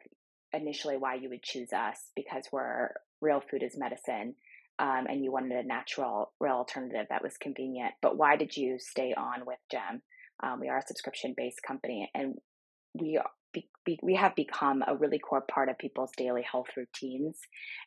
initially 0.55 0.97
why 0.97 1.17
you 1.17 1.29
would 1.29 1.43
choose 1.43 1.71
us 1.71 1.99
because 2.17 2.45
we're 2.51 2.89
real 3.21 3.41
food 3.51 3.63
is 3.63 3.77
medicine 3.77 4.35
um, 4.79 5.07
and 5.09 5.23
you 5.23 5.31
wanted 5.31 5.53
a 5.53 5.67
natural 5.67 6.33
real 6.41 6.55
alternative 6.55 7.07
that 7.11 7.23
was 7.23 7.37
convenient 7.37 7.93
but 8.03 8.17
why 8.17 8.37
did 8.37 8.57
you 8.57 8.79
stay 8.79 9.15
on 9.17 9.47
with 9.47 9.59
gem 9.71 10.03
um, 10.43 10.61
we 10.61 10.69
are 10.69 10.79
a 10.79 10.87
subscription 10.87 11.35
based 11.37 11.63
company 11.67 12.11
and 12.15 12.35
we 12.95 13.19
be, 13.53 13.69
be, 13.85 13.99
we 14.03 14.15
have 14.15 14.35
become 14.35 14.83
a 14.87 14.97
really 14.97 15.19
core 15.19 15.43
part 15.43 15.69
of 15.69 15.79
people's 15.79 16.13
daily 16.17 16.43
health 16.43 16.69
routines. 16.77 17.39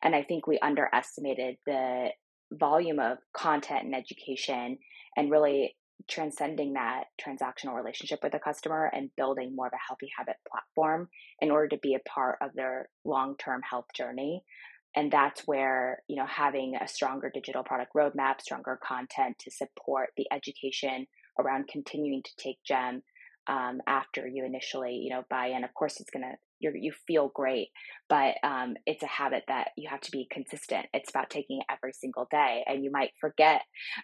And 0.02 0.16
I 0.16 0.24
think 0.24 0.48
we 0.48 0.60
underestimated 0.60 1.58
the 1.66 2.10
volume 2.52 3.00
of 3.00 3.18
content 3.36 3.86
and 3.86 3.96
education 3.96 4.78
and 5.16 5.32
really 5.32 5.76
transcending 6.10 6.74
that 6.74 7.06
transactional 7.22 7.76
relationship 7.76 8.20
with 8.22 8.34
the 8.34 8.40
customer 8.40 8.92
and 8.94 9.10
building 9.16 9.56
more 9.56 9.68
of 9.68 9.74
a 9.74 9.88
healthy 9.88 10.10
habit 10.18 10.36
platform 10.50 11.08
in 11.40 11.50
order 11.50 11.70
to 11.70 11.78
be 11.78 11.96
a 11.96 12.10
part 12.10 12.38
of 12.42 12.50
their 12.56 12.90
long-term 13.06 13.62
health 13.68 13.86
journey 13.96 14.44
and 14.96 15.12
that's 15.12 15.42
where 15.46 16.02
you 16.08 16.16
know 16.16 16.26
having 16.26 16.76
a 16.76 16.88
stronger 16.88 17.32
digital 17.34 17.64
product 17.64 17.94
roadmap 17.96 18.42
stronger 18.42 18.80
content 18.84 19.38
to 19.40 19.52
support 19.52 20.10
the 20.18 20.28
education 20.32 21.08
around 21.40 21.68
continuing 21.68 22.22
to 22.24 22.32
take 22.38 22.58
gem 22.64 23.02
um, 23.48 23.82
after 23.88 24.28
you 24.28 24.46
initially 24.46 24.96
you 24.96 25.10
know 25.10 25.24
buy 25.30 25.48
in 25.48 25.64
of 25.64 25.74
course 25.74 26.00
it's 26.00 26.10
gonna 26.10 26.34
you 26.60 26.72
you 26.76 26.94
feel 27.06 27.32
great 27.34 27.70
but 28.10 28.36
um, 28.44 28.76
it's 28.86 29.04
a 29.04 29.08
habit 29.08 29.44
that 29.48 29.70
you 29.76 29.90
have 29.90 30.02
to 30.02 30.12
be 30.12 30.28
consistent. 30.30 30.86
It's 30.94 31.10
about 31.10 31.30
taking 31.30 31.60
it 31.60 31.66
every 31.72 31.94
single 31.94 32.28
day 32.30 32.64
and 32.68 32.84
you 32.84 32.92
might 32.92 33.12
forget 33.20 33.62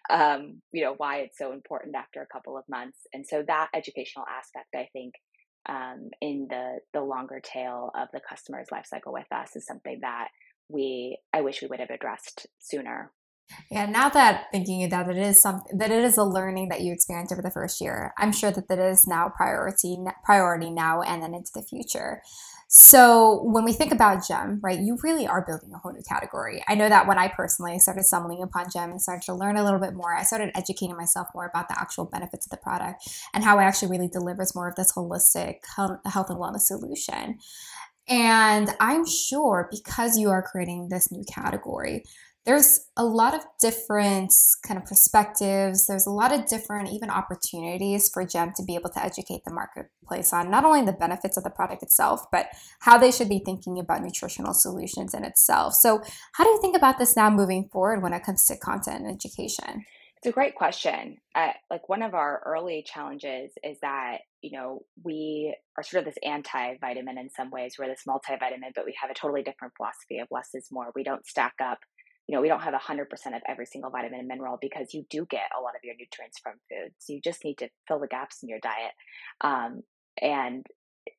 um, 0.09 0.61
you 0.71 0.83
know 0.83 0.95
why 0.97 1.17
it's 1.17 1.37
so 1.37 1.53
important 1.53 1.95
after 1.95 2.21
a 2.21 2.27
couple 2.27 2.57
of 2.57 2.63
months. 2.67 2.97
And 3.13 3.25
so 3.25 3.43
that 3.47 3.69
educational 3.73 4.25
aspect 4.27 4.67
i 4.75 4.87
think 4.93 5.13
um, 5.67 6.09
in 6.21 6.47
the 6.49 6.79
the 6.93 7.01
longer 7.01 7.41
tail 7.43 7.91
of 7.95 8.07
the 8.13 8.21
customer's 8.27 8.67
life 8.71 8.85
cycle 8.87 9.13
with 9.13 9.31
us 9.31 9.55
is 9.55 9.65
something 9.65 9.99
that 10.01 10.29
we 10.69 11.17
i 11.33 11.41
wish 11.41 11.61
we 11.61 11.67
would 11.67 11.79
have 11.79 11.89
addressed 11.89 12.47
sooner 12.59 13.11
yeah, 13.71 13.85
now 13.87 14.09
that 14.09 14.45
thinking 14.51 14.81
it, 14.81 14.93
it 14.93 15.17
is 15.17 15.41
something 15.41 15.77
that 15.77 15.91
it 15.91 16.03
is 16.03 16.17
a 16.17 16.23
learning 16.23 16.69
that 16.69 16.81
you 16.81 16.93
experienced 16.93 17.31
over 17.31 17.41
the 17.41 17.51
first 17.51 17.81
year. 17.81 18.13
I'm 18.17 18.31
sure 18.31 18.51
that 18.51 18.67
that 18.67 18.79
is 18.79 19.07
now 19.07 19.31
priority 19.35 19.97
priority 20.23 20.69
now 20.69 21.01
and 21.01 21.21
then 21.23 21.33
into 21.33 21.51
the 21.53 21.63
future. 21.63 22.21
So 22.71 23.41
when 23.45 23.65
we 23.65 23.73
think 23.73 23.91
about 23.91 24.27
gem, 24.27 24.59
right, 24.61 24.79
you 24.79 24.99
really 25.01 25.25
are 25.25 25.43
building 25.43 25.73
a 25.73 25.79
whole 25.79 25.91
new 25.91 26.03
category. 26.07 26.63
I 26.67 26.75
know 26.75 26.87
that 26.87 27.07
when 27.07 27.17
I 27.17 27.27
personally 27.27 27.79
started 27.79 28.03
stumbling 28.03 28.43
upon 28.43 28.69
gem 28.71 28.91
and 28.91 29.01
started 29.01 29.23
to 29.25 29.33
learn 29.33 29.57
a 29.57 29.63
little 29.63 29.79
bit 29.79 29.95
more, 29.95 30.13
I 30.13 30.21
started 30.21 30.51
educating 30.53 30.95
myself 30.95 31.29
more 31.33 31.47
about 31.47 31.67
the 31.67 31.79
actual 31.79 32.05
benefits 32.05 32.45
of 32.45 32.51
the 32.51 32.57
product 32.57 33.01
and 33.33 33.43
how 33.43 33.57
it 33.57 33.63
actually 33.63 33.89
really 33.89 34.07
delivers 34.07 34.53
more 34.53 34.69
of 34.69 34.75
this 34.75 34.93
holistic 34.93 35.61
health 35.75 36.29
and 36.29 36.37
wellness 36.37 36.61
solution. 36.61 37.39
And 38.09 38.71
I'm 38.79 39.05
sure 39.05 39.69
because 39.71 40.17
you 40.17 40.29
are 40.29 40.41
creating 40.41 40.89
this 40.89 41.11
new 41.11 41.23
category, 41.31 42.03
there's 42.45 42.87
a 42.97 43.03
lot 43.03 43.35
of 43.35 43.41
different 43.59 44.33
kind 44.65 44.79
of 44.79 44.85
perspectives. 44.85 45.85
There's 45.85 46.07
a 46.07 46.11
lot 46.11 46.33
of 46.33 46.47
different 46.47 46.89
even 46.89 47.11
opportunities 47.11 48.09
for 48.09 48.25
GEM 48.25 48.53
to 48.55 48.63
be 48.63 48.73
able 48.73 48.89
to 48.91 49.03
educate 49.03 49.41
the 49.45 49.53
marketplace 49.53 50.33
on 50.33 50.49
not 50.49 50.65
only 50.65 50.83
the 50.83 50.93
benefits 50.93 51.37
of 51.37 51.43
the 51.43 51.51
product 51.51 51.83
itself, 51.83 52.25
but 52.31 52.47
how 52.79 52.97
they 52.97 53.11
should 53.11 53.29
be 53.29 53.43
thinking 53.45 53.77
about 53.77 54.01
nutritional 54.01 54.55
solutions 54.55 55.13
in 55.13 55.23
itself. 55.23 55.75
So, 55.75 56.01
how 56.33 56.43
do 56.43 56.49
you 56.49 56.59
think 56.59 56.75
about 56.75 56.97
this 56.97 57.15
now 57.15 57.29
moving 57.29 57.69
forward 57.71 58.01
when 58.01 58.13
it 58.13 58.23
comes 58.23 58.45
to 58.45 58.57
content 58.57 59.05
and 59.05 59.11
education? 59.13 59.85
It's 60.21 60.29
a 60.29 60.33
great 60.33 60.55
question. 60.55 61.17
Uh, 61.33 61.53
like 61.71 61.87
one 61.87 62.01
of 62.01 62.13
our 62.13 62.41
early 62.45 62.83
challenges 62.85 63.51
is 63.63 63.77
that 63.81 64.19
you 64.41 64.51
know 64.51 64.81
we 65.03 65.55
are 65.77 65.83
sort 65.83 66.05
of 66.05 66.13
this 66.13 66.21
anti-vitamin 66.23 67.17
in 67.17 67.29
some 67.29 67.51
ways. 67.51 67.75
We're 67.79 67.87
this 67.87 68.03
multivitamin, 68.07 68.73
but 68.75 68.85
we 68.85 68.95
have 69.01 69.09
a 69.09 69.13
totally 69.13 69.43
different 69.43 69.73
philosophy 69.77 70.19
of 70.19 70.27
less 70.29 70.49
is 70.53 70.67
more. 70.71 70.91
We 70.93 71.03
don't 71.03 71.25
stack 71.25 71.53
up 71.63 71.79
you 72.29 72.35
know, 72.35 72.41
we 72.41 72.47
don't 72.47 72.61
have 72.61 72.75
100% 72.75 73.01
of 73.35 73.41
every 73.47 73.65
single 73.65 73.89
vitamin 73.89 74.19
and 74.19 74.27
mineral 74.27 74.59
because 74.61 74.93
you 74.93 75.03
do 75.09 75.25
get 75.31 75.49
a 75.57 75.59
lot 75.59 75.73
of 75.75 75.83
your 75.83 75.95
nutrients 75.97 76.37
from 76.37 76.53
food. 76.69 76.91
So 76.99 77.13
you 77.13 77.21
just 77.23 77.43
need 77.43 77.57
to 77.57 77.69
fill 77.87 77.97
the 77.97 78.05
gaps 78.05 78.43
in 78.43 78.49
your 78.49 78.59
diet. 78.59 78.91
Um, 79.41 79.81
and, 80.21 80.63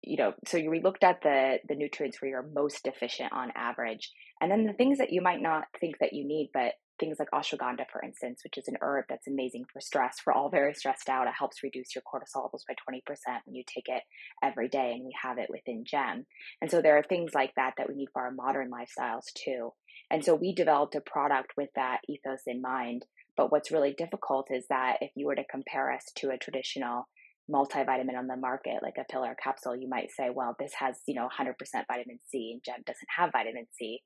you 0.03 0.17
know, 0.19 0.35
so 0.47 0.61
we 0.71 0.81
looked 0.81 1.03
at 1.03 1.21
the, 1.21 1.59
the 1.67 1.75
nutrients 1.75 2.23
where 2.23 2.31
you're 2.31 2.49
most 2.55 2.85
deficient 2.85 3.33
on 3.33 3.51
average. 3.57 4.13
And 4.41 4.53
then 4.53 4.67
the 4.67 4.73
things 4.73 4.99
that 4.99 5.13
you 5.13 5.21
might 5.21 5.43
not 5.43 5.65
think 5.81 5.97
that 5.99 6.13
you 6.13 6.25
need, 6.25 6.51
but 6.55 6.75
things 7.01 7.19
like 7.19 7.31
ashwagandha, 7.31 7.87
for 7.91 8.03
instance, 8.05 8.43
which 8.45 8.59
is 8.59 8.69
an 8.69 8.77
herb 8.81 9.07
that's 9.09 9.27
amazing 9.27 9.65
for 9.73 9.81
stress. 9.81 10.19
We're 10.25 10.35
all 10.35 10.51
very 10.51 10.75
stressed 10.75 11.09
out. 11.09 11.27
It 11.27 11.35
helps 11.37 11.63
reduce 11.63 11.95
your 11.95 12.03
cortisol 12.03 12.45
levels 12.45 12.65
by 12.69 12.75
20% 12.75 13.01
when 13.47 13.55
you 13.55 13.65
take 13.67 13.89
it 13.89 14.03
every 14.43 14.69
day, 14.69 14.93
and 14.93 15.05
we 15.05 15.15
have 15.21 15.39
it 15.39 15.49
within 15.51 15.85
GEM. 15.85 16.27
And 16.61 16.71
so 16.71 16.81
there 16.83 16.97
are 16.99 17.03
things 17.03 17.33
like 17.35 17.55
that 17.57 17.75
that 17.79 17.89
we 17.89 17.97
need 17.97 18.11
for 18.13 18.23
our 18.23 18.31
modern 18.31 18.71
lifestyles 18.71 19.33
too. 19.35 19.73
And 20.11 20.25
so 20.25 20.35
we 20.35 20.55
developed 20.55 20.95
a 20.95 21.01
product 21.01 21.53
with 21.57 21.71
that 21.75 22.01
ethos 22.09 22.43
in 22.47 22.61
mind. 22.61 23.07
But 23.37 23.51
what's 23.51 23.71
really 23.71 23.93
difficult 23.93 24.49
is 24.51 24.67
that 24.69 24.99
if 25.01 25.13
you 25.15 25.27
were 25.27 25.37
to 25.37 25.45
compare 25.45 25.91
us 25.91 26.05
to 26.17 26.31
a 26.31 26.37
traditional 26.37 27.09
multivitamin 27.51 28.17
on 28.17 28.27
the 28.27 28.37
market, 28.37 28.83
like 28.83 28.97
a 28.99 29.05
pill 29.11 29.25
or 29.25 29.35
capsule, 29.35 29.77
you 29.77 29.89
might 29.89 30.11
say, 30.11 30.31
well, 30.33 30.55
this 30.59 30.73
has, 30.79 30.97
you 31.07 31.15
know, 31.15 31.29
100% 31.29 31.55
vitamin 31.89 32.19
C 32.29 32.53
and 32.53 32.63
Gem 32.65 32.83
doesn't 32.87 33.09
have 33.17 33.33
vitamin 33.33 33.67
C. 33.77 34.01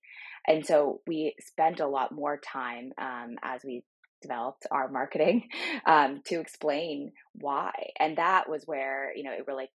And 0.47 0.67
so 0.67 1.01
we 1.07 1.35
spent 1.41 1.81
a 1.81 1.87
lot 1.87 2.13
more 2.13 2.39
time 2.39 2.93
um, 3.01 3.37
as 3.43 3.63
we 3.65 3.85
developed 4.23 4.67
our 4.71 4.89
marketing 4.89 5.49
um, 5.87 6.23
to 6.27 6.41
explain 6.41 7.13
why. 7.35 7.73
And 8.01 8.17
that 8.17 8.49
was 8.49 8.65
where, 8.67 9.15
you 9.15 9.23
know, 9.23 9.33
it 9.33 9.45
really, 9.47 9.71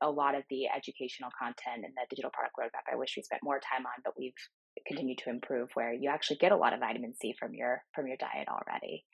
a 0.00 0.10
lot 0.10 0.34
of 0.34 0.42
the 0.50 0.66
educational 0.68 1.30
content 1.38 1.84
and 1.84 1.94
the 1.94 2.06
digital 2.10 2.30
product 2.30 2.56
roadmap, 2.58 2.92
I 2.92 2.96
wish 2.96 3.14
we 3.16 3.22
spent 3.22 3.42
more 3.42 3.58
time 3.60 3.86
on, 3.86 4.02
but 4.04 4.14
we've 4.18 4.32
continue 4.86 5.16
to 5.16 5.30
improve 5.30 5.68
where 5.74 5.92
you 5.92 6.10
actually 6.10 6.36
get 6.36 6.52
a 6.52 6.56
lot 6.56 6.72
of 6.72 6.80
vitamin 6.80 7.14
C 7.20 7.34
from 7.38 7.54
your 7.54 7.82
from 7.94 8.06
your 8.06 8.16
diet 8.16 8.48
already. 8.48 9.04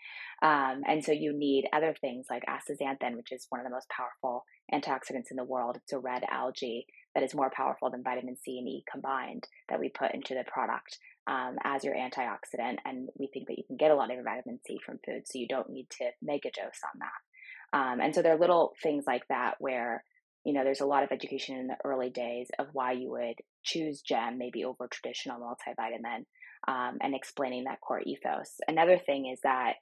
Um, 0.43 0.83
and 0.87 1.05
so 1.05 1.13
you 1.13 1.33
need 1.33 1.69
other 1.73 1.95
things 2.01 2.27
like 2.31 2.45
astaxanthin, 2.47 3.17
which 3.17 3.33
is 3.33 3.47
one 3.51 3.61
of 3.61 3.67
the 3.67 3.75
most 3.75 3.89
powerful 3.89 4.45
antioxidants 4.73 5.31
in 5.31 5.37
the 5.37 5.45
world. 5.45 5.77
It's 5.77 5.93
a 5.93 5.99
red 5.99 6.25
algae 6.31 6.87
that 7.15 7.25
is 7.25 7.35
more 7.35 7.51
powerful 7.55 7.91
than 7.91 8.03
vitamin 8.03 8.37
C 8.37 8.59
and 8.59 8.69
E 8.69 8.85
combined 8.91 9.47
that 9.69 9.81
we 9.81 9.89
put 9.89 10.15
into 10.15 10.35
the 10.35 10.45
product 10.45 10.99
um, 11.27 11.57
as 11.65 11.85
your 11.85 11.95
antioxidant. 11.95 12.77
And 12.85 13.09
we 13.19 13.29
think 13.33 13.49
that 13.49 13.59
you 13.59 13.65
can 13.67 13.77
get 13.77 13.91
a 13.91 13.95
lot 13.95 14.11
of 14.11 14.15
your 14.15 14.25
vitamin 14.25 14.61
C 14.67 14.79
from 14.85 14.99
food, 15.05 15.23
so 15.27 15.39
you 15.39 15.49
don't 15.49 15.71
need 15.71 15.89
to 15.99 16.11
make 16.23 16.45
a 16.45 16.51
dose 16.51 16.81
on 16.85 17.01
that. 17.01 17.79
Um, 17.79 18.01
and 18.01 18.15
so 18.15 18.23
there 18.23 18.35
are 18.35 18.39
little 18.39 18.75
things 18.83 19.05
like 19.07 19.27
that 19.29 19.55
where 19.59 20.05
you 20.45 20.53
know 20.53 20.65
there's 20.65 20.81
a 20.81 20.87
lot 20.87 21.03
of 21.03 21.13
education 21.13 21.57
in 21.57 21.67
the 21.67 21.77
early 21.85 22.11
days 22.11 22.49
of 22.59 22.69
why 22.73 22.93
you 22.93 23.11
would 23.11 23.37
choose 23.65 24.01
gem 24.01 24.39
maybe 24.39 24.65
over 24.65 24.89
traditional 24.89 25.39
multivitamin 25.41 26.25
um, 26.69 26.99
and 27.01 27.15
explaining 27.15 27.65
that 27.65 27.81
core 27.81 28.03
ethos 28.05 28.59
another 28.69 28.99
thing 28.99 29.27
is 29.27 29.41
that 29.43 29.75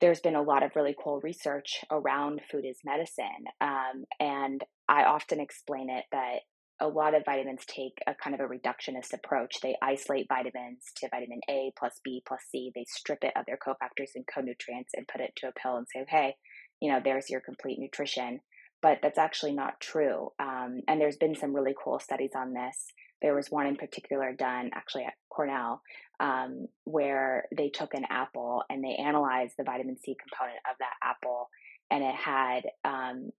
there's 0.00 0.20
been 0.20 0.36
a 0.36 0.42
lot 0.42 0.62
of 0.62 0.76
really 0.76 0.94
cool 1.02 1.20
research 1.22 1.84
around 1.90 2.40
food 2.50 2.64
is 2.64 2.78
medicine 2.84 3.44
um, 3.60 4.04
and 4.20 4.62
i 4.88 5.04
often 5.04 5.40
explain 5.40 5.90
it 5.90 6.04
that 6.12 6.40
a 6.80 6.88
lot 6.88 7.14
of 7.14 7.24
vitamins 7.24 7.64
take 7.66 7.98
a 8.06 8.14
kind 8.14 8.34
of 8.34 8.40
a 8.40 8.48
reductionist 8.48 9.14
approach. 9.14 9.60
They 9.62 9.76
isolate 9.82 10.28
vitamins 10.28 10.84
to 10.96 11.08
vitamin 11.10 11.40
A 11.48 11.72
plus 11.78 12.00
B 12.04 12.22
plus 12.26 12.42
C. 12.50 12.70
They 12.74 12.84
strip 12.86 13.20
it 13.22 13.32
of 13.34 13.46
their 13.46 13.56
cofactors 13.56 14.10
and 14.14 14.26
co-nutrients 14.32 14.92
and 14.94 15.08
put 15.08 15.22
it 15.22 15.32
to 15.36 15.48
a 15.48 15.52
pill 15.52 15.76
and 15.76 15.86
say, 15.88 16.04
"Hey, 16.06 16.36
you 16.80 16.92
know, 16.92 17.00
there's 17.02 17.30
your 17.30 17.40
complete 17.40 17.78
nutrition." 17.78 18.40
But 18.86 19.00
that's 19.02 19.18
actually 19.18 19.52
not 19.52 19.80
true. 19.80 20.30
Um, 20.38 20.80
and 20.86 21.00
there's 21.00 21.16
been 21.16 21.34
some 21.34 21.52
really 21.52 21.74
cool 21.82 21.98
studies 21.98 22.30
on 22.36 22.52
this. 22.52 22.86
There 23.20 23.34
was 23.34 23.50
one 23.50 23.66
in 23.66 23.74
particular 23.74 24.32
done 24.32 24.70
actually 24.74 25.02
at 25.02 25.14
Cornell 25.28 25.82
um, 26.20 26.68
where 26.84 27.46
they 27.56 27.68
took 27.68 27.94
an 27.94 28.04
apple 28.08 28.62
and 28.70 28.84
they 28.84 28.94
analyzed 28.94 29.54
the 29.58 29.64
vitamin 29.64 29.96
C 29.98 30.14
component 30.14 30.60
of 30.70 30.76
that 30.78 30.92
apple, 31.02 31.48
and 31.90 32.04
it 32.04 32.14
had 32.14 32.60
um, 32.84 33.30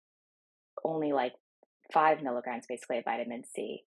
only 0.84 1.14
like 1.14 1.32
five 1.94 2.22
milligrams 2.22 2.66
basically 2.68 2.98
of 2.98 3.06
vitamin 3.06 3.44
C, 3.56 3.86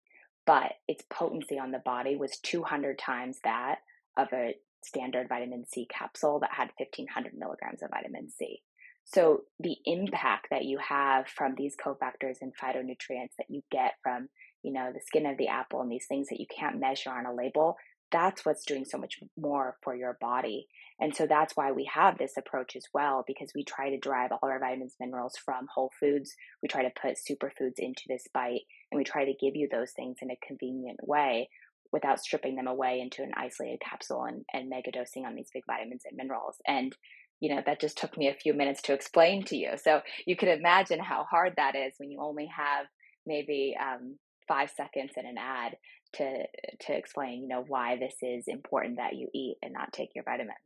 but 0.45 0.75
its 0.87 1.05
potency 1.09 1.59
on 1.59 1.71
the 1.71 1.79
body 1.79 2.17
was 2.17 2.39
200 2.43 2.99
times 2.99 3.39
that 3.45 3.77
of 4.19 4.29
a 4.35 4.57
standard 4.85 5.27
vitamin 5.31 5.65
C 5.67 5.89
capsule 5.89 6.39
that 6.41 6.53
had 6.53 6.69
1500 6.77 7.33
milligrams 7.35 7.83
of 7.83 7.89
vitamin 7.89 8.29
C. 8.29 8.61
So 9.07 9.43
the 9.61 9.77
impact 9.85 10.49
that 10.51 10.65
you 10.65 10.79
have 10.79 11.29
from 11.29 11.55
these 11.57 11.77
cofactors 11.77 12.39
and 12.43 12.53
phytonutrients 12.57 13.37
that 13.39 13.49
you 13.49 13.63
get 13.71 13.93
from, 14.03 14.29
you 14.63 14.73
know, 14.73 14.91
the 14.93 15.01
skin 15.01 15.27
of 15.27 15.39
the 15.39 15.49
apple 15.49 15.81
and 15.81 15.91
these 15.91 16.07
things 16.09 16.29
that 16.29 16.41
you 16.41 16.47
can't 16.47 16.81
measure 16.81 17.11
on 17.11 17.25
a 17.25 17.33
label, 17.33 17.77
that's 18.11 18.45
what's 18.45 18.65
doing 18.65 18.85
so 18.85 18.99
much 18.99 19.21
more 19.39 19.77
for 19.83 19.95
your 19.95 20.19
body. 20.21 20.67
And 20.99 21.15
so 21.15 21.27
that's 21.27 21.55
why 21.57 21.73
we 21.73 21.89
have 21.93 22.19
this 22.19 22.37
approach 22.37 22.75
as 22.75 22.85
well, 22.93 23.23
because 23.27 23.53
we 23.55 23.65
try 23.65 23.91
to 23.91 23.99
derive 23.99 24.33
all 24.33 24.49
our 24.49 24.59
vitamins, 24.59 24.97
minerals 24.99 25.35
from 25.37 25.67
whole 25.73 25.93
foods. 26.01 26.35
We 26.63 26.69
try 26.69 26.83
to 26.83 27.01
put 27.01 27.17
superfoods 27.17 27.79
into 27.79 28.03
this 28.09 28.25
bite, 28.33 28.63
and 28.91 28.99
we 28.99 29.05
try 29.05 29.25
to 29.25 29.35
give 29.41 29.55
you 29.55 29.69
those 29.71 29.93
things 29.93 30.17
in 30.23 30.31
a 30.31 30.39
convenient 30.47 30.99
way 31.03 31.49
without 31.93 32.21
stripping 32.21 32.57
them 32.57 32.67
away 32.67 33.01
into 33.01 33.23
an 33.23 33.33
isolated 33.37 33.81
capsule 33.81 34.25
and, 34.25 34.45
and 34.53 34.69
mega 34.69 34.91
dosing 34.91 35.25
on 35.25 35.35
these 35.35 35.51
big 35.53 35.63
vitamins 35.67 36.03
and 36.09 36.17
minerals. 36.17 36.57
And 36.67 36.97
you 37.40 37.55
know 37.55 37.62
that 37.66 37.81
just 37.81 37.99
took 37.99 38.16
me 38.16 38.28
a 38.28 38.35
few 38.35 38.55
minutes 38.55 38.83
to 38.83 38.93
explain 38.93 39.45
to 39.45 39.57
you. 39.57 39.73
So 39.83 40.00
you 40.26 40.37
can 40.37 40.49
imagine 40.49 41.00
how 41.00 41.25
hard 41.25 41.55
that 41.57 41.75
is 41.75 41.95
when 41.99 42.11
you 42.11 42.21
only 42.21 42.49
have 42.57 42.87
maybe 43.26 43.76
um, 43.81 44.16
five 44.49 44.71
seconds 44.76 45.12
in 45.16 45.26
an 45.26 45.37
ad 45.38 45.76
to 46.14 46.45
to 46.81 46.97
explain 46.97 47.43
you 47.43 47.49
know 47.49 47.64
why 47.66 47.97
this 47.97 48.14
is 48.23 48.45
important 48.47 48.97
that 48.97 49.16
you 49.16 49.28
eat 49.35 49.57
and 49.62 49.73
not 49.73 49.93
take 49.93 50.11
your 50.14 50.25
vitamins. 50.25 50.57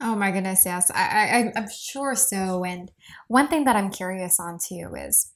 Oh 0.00 0.14
my 0.14 0.30
goodness 0.30 0.62
yes. 0.66 0.90
I, 0.90 1.02
I 1.02 1.52
i'm 1.56 1.68
sure 1.70 2.14
so. 2.14 2.64
And 2.64 2.90
one 3.28 3.48
thing 3.48 3.64
that 3.64 3.76
i'm 3.76 3.90
curious 3.90 4.38
on 4.38 4.58
too 4.66 4.92
is 4.96 5.32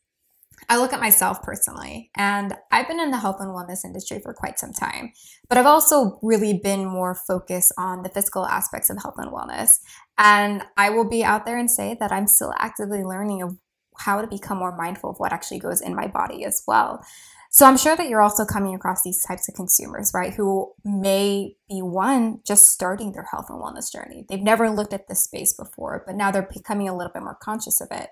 I 0.69 0.77
look 0.79 0.93
at 0.93 1.01
myself 1.01 1.43
personally, 1.43 2.11
and 2.15 2.55
I've 2.71 2.87
been 2.87 3.01
in 3.01 3.11
the 3.11 3.19
health 3.19 3.37
and 3.41 3.51
wellness 3.51 3.85
industry 3.85 4.21
for 4.23 4.33
quite 4.33 4.59
some 4.59 4.73
time, 4.73 5.13
but 5.49 5.59
I've 5.59 5.67
also 5.67 6.19
really 6.23 6.61
been 6.63 6.85
more 6.85 7.15
focused 7.15 7.73
on 7.79 8.03
the 8.03 8.09
physical 8.09 8.47
aspects 8.47 8.91
of 8.91 8.99
health 9.03 9.17
and 9.19 9.33
wellness. 9.33 9.79
And 10.19 10.63
I 10.77 10.91
will 10.91 11.09
be 11.09 11.25
out 11.25 11.47
there 11.47 11.59
and 11.59 11.71
say 11.71 11.97
that 11.99 12.13
I'm 12.13 12.27
still 12.27 12.55
actively 12.59 13.03
learning 13.03 13.43
of 13.43 13.57
how 13.99 14.21
to 14.21 14.27
become 14.27 14.59
more 14.59 14.77
mindful 14.77 15.11
of 15.11 15.17
what 15.19 15.33
actually 15.33 15.59
goes 15.59 15.81
in 15.81 15.95
my 15.95 16.07
body 16.07 16.45
as 16.45 16.63
well. 16.67 17.05
So 17.53 17.67
I'm 17.67 17.77
sure 17.77 17.97
that 17.97 18.09
you're 18.09 18.23
also 18.23 18.45
coming 18.45 18.77
across 18.77 19.03
these 19.03 19.25
types 19.25 19.49
of 19.49 19.57
consumers, 19.57 20.13
right, 20.15 20.33
who 20.33 20.73
may 20.85 21.57
be 21.69 21.83
one 21.83 22.39
just 22.47 22.71
starting 22.71 23.11
their 23.11 23.27
health 23.29 23.47
and 23.49 23.61
wellness 23.61 23.93
journey. 23.93 24.25
They've 24.29 24.41
never 24.41 24.71
looked 24.71 24.93
at 24.93 25.09
this 25.09 25.25
space 25.25 25.53
before, 25.53 26.05
but 26.07 26.15
now 26.15 26.31
they're 26.31 26.49
becoming 26.55 26.89
a 26.89 26.97
little 26.97 27.13
bit 27.13 27.25
more 27.25 27.37
conscious 27.43 27.81
of 27.81 27.89
it. 27.91 28.09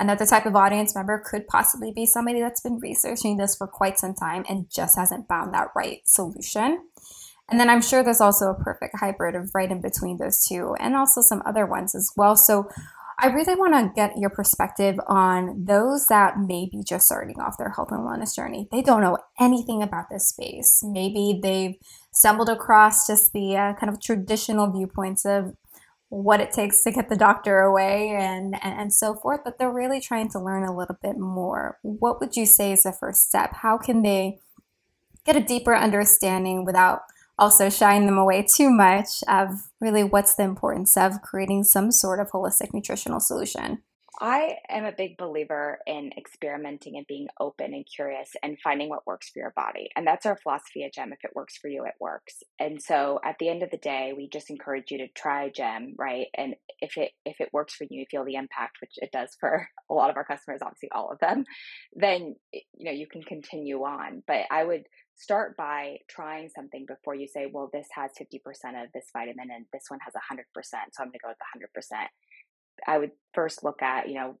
Another 0.00 0.24
type 0.26 0.46
of 0.46 0.54
audience 0.54 0.94
member 0.94 1.22
could 1.24 1.48
possibly 1.48 1.92
be 1.92 2.06
somebody 2.06 2.40
that's 2.40 2.60
been 2.60 2.78
researching 2.78 3.36
this 3.36 3.56
for 3.56 3.66
quite 3.66 3.98
some 3.98 4.14
time 4.14 4.44
and 4.48 4.70
just 4.70 4.96
hasn't 4.96 5.28
found 5.28 5.52
that 5.52 5.68
right 5.74 6.00
solution. 6.04 6.86
And 7.50 7.58
then 7.58 7.70
I'm 7.70 7.82
sure 7.82 8.04
there's 8.04 8.20
also 8.20 8.50
a 8.50 8.62
perfect 8.62 8.96
hybrid 8.98 9.34
of 9.34 9.50
right 9.54 9.70
in 9.70 9.80
between 9.80 10.18
those 10.18 10.44
two 10.44 10.74
and 10.78 10.94
also 10.94 11.20
some 11.22 11.42
other 11.46 11.66
ones 11.66 11.94
as 11.94 12.10
well. 12.16 12.36
So 12.36 12.68
I 13.20 13.26
really 13.28 13.56
want 13.56 13.74
to 13.74 13.92
get 13.96 14.16
your 14.16 14.30
perspective 14.30 14.94
on 15.08 15.64
those 15.64 16.06
that 16.06 16.38
may 16.38 16.68
be 16.70 16.84
just 16.84 17.06
starting 17.06 17.40
off 17.40 17.58
their 17.58 17.70
health 17.70 17.90
and 17.90 18.00
wellness 18.00 18.36
journey. 18.36 18.68
They 18.70 18.82
don't 18.82 19.00
know 19.00 19.18
anything 19.40 19.82
about 19.82 20.04
this 20.08 20.28
space. 20.28 20.80
Maybe 20.84 21.40
they've 21.42 21.74
stumbled 22.12 22.48
across 22.48 23.08
just 23.08 23.32
the 23.32 23.56
uh, 23.56 23.74
kind 23.74 23.92
of 23.92 24.00
traditional 24.00 24.70
viewpoints 24.70 25.24
of 25.24 25.56
what 26.10 26.40
it 26.40 26.52
takes 26.52 26.82
to 26.82 26.90
get 26.90 27.08
the 27.08 27.16
doctor 27.16 27.60
away 27.60 28.10
and, 28.10 28.54
and, 28.62 28.80
and 28.80 28.94
so 28.94 29.14
forth, 29.14 29.40
but 29.44 29.58
they're 29.58 29.72
really 29.72 30.00
trying 30.00 30.30
to 30.30 30.38
learn 30.38 30.64
a 30.64 30.76
little 30.76 30.96
bit 31.02 31.18
more. 31.18 31.78
What 31.82 32.20
would 32.20 32.36
you 32.36 32.46
say 32.46 32.72
is 32.72 32.84
the 32.84 32.92
first 32.92 33.28
step? 33.28 33.52
How 33.56 33.76
can 33.76 34.02
they 34.02 34.40
get 35.26 35.36
a 35.36 35.40
deeper 35.40 35.76
understanding 35.76 36.64
without 36.64 37.02
also 37.38 37.68
shying 37.68 38.06
them 38.06 38.18
away 38.18 38.42
too 38.42 38.70
much 38.70 39.22
of 39.28 39.68
really 39.80 40.02
what's 40.02 40.34
the 40.34 40.42
importance 40.42 40.96
of 40.96 41.22
creating 41.22 41.64
some 41.64 41.92
sort 41.92 42.20
of 42.20 42.30
holistic 42.30 42.72
nutritional 42.72 43.20
solution? 43.20 43.82
I 44.20 44.56
am 44.68 44.84
a 44.84 44.92
big 44.92 45.16
believer 45.16 45.78
in 45.86 46.10
experimenting 46.18 46.96
and 46.96 47.06
being 47.06 47.28
open 47.38 47.72
and 47.72 47.86
curious 47.86 48.30
and 48.42 48.58
finding 48.62 48.88
what 48.88 49.06
works 49.06 49.30
for 49.30 49.38
your 49.38 49.52
body. 49.54 49.90
And 49.94 50.04
that's 50.04 50.26
our 50.26 50.36
philosophy 50.36 50.82
at 50.84 50.92
GEM. 50.92 51.12
If 51.12 51.24
it 51.24 51.36
works 51.36 51.56
for 51.56 51.68
you, 51.68 51.84
it 51.84 51.94
works. 52.00 52.42
And 52.58 52.82
so 52.82 53.20
at 53.24 53.36
the 53.38 53.48
end 53.48 53.62
of 53.62 53.70
the 53.70 53.76
day, 53.76 54.12
we 54.16 54.28
just 54.28 54.50
encourage 54.50 54.90
you 54.90 54.98
to 54.98 55.08
try 55.08 55.50
GEM, 55.50 55.94
right? 55.96 56.26
And 56.34 56.56
if 56.80 56.96
it 56.96 57.12
if 57.24 57.40
it 57.40 57.50
works 57.52 57.74
for 57.74 57.84
you, 57.84 58.00
you 58.00 58.06
feel 58.10 58.24
the 58.24 58.34
impact, 58.34 58.78
which 58.80 58.94
it 58.96 59.12
does 59.12 59.36
for 59.38 59.68
a 59.90 59.94
lot 59.94 60.10
of 60.10 60.16
our 60.16 60.24
customers, 60.24 60.62
obviously 60.62 60.90
all 60.92 61.10
of 61.12 61.20
them, 61.20 61.44
then 61.94 62.34
you 62.52 62.84
know 62.84 62.92
you 62.92 63.06
can 63.06 63.22
continue 63.22 63.78
on. 63.82 64.24
But 64.26 64.46
I 64.50 64.64
would 64.64 64.84
start 65.18 65.56
by 65.56 65.98
trying 66.08 66.48
something 66.48 66.86
before 66.86 67.14
you 67.14 67.26
say, 67.26 67.46
well, 67.52 67.68
this 67.72 67.88
has 67.92 68.10
50% 68.20 68.38
of 68.82 68.88
this 68.94 69.06
vitamin 69.12 69.48
and 69.50 69.66
this 69.72 69.84
one 69.88 69.98
has 70.04 70.14
100%. 70.14 70.44
So 70.62 71.02
I'm 71.02 71.08
going 71.08 71.12
to 71.12 71.18
go 71.18 71.28
with 71.28 71.38
the 71.38 71.80
100%. 71.80 72.06
I 72.86 72.98
would 72.98 73.12
first 73.34 73.64
look 73.64 73.82
at, 73.82 74.08
you 74.08 74.14
know, 74.14 74.38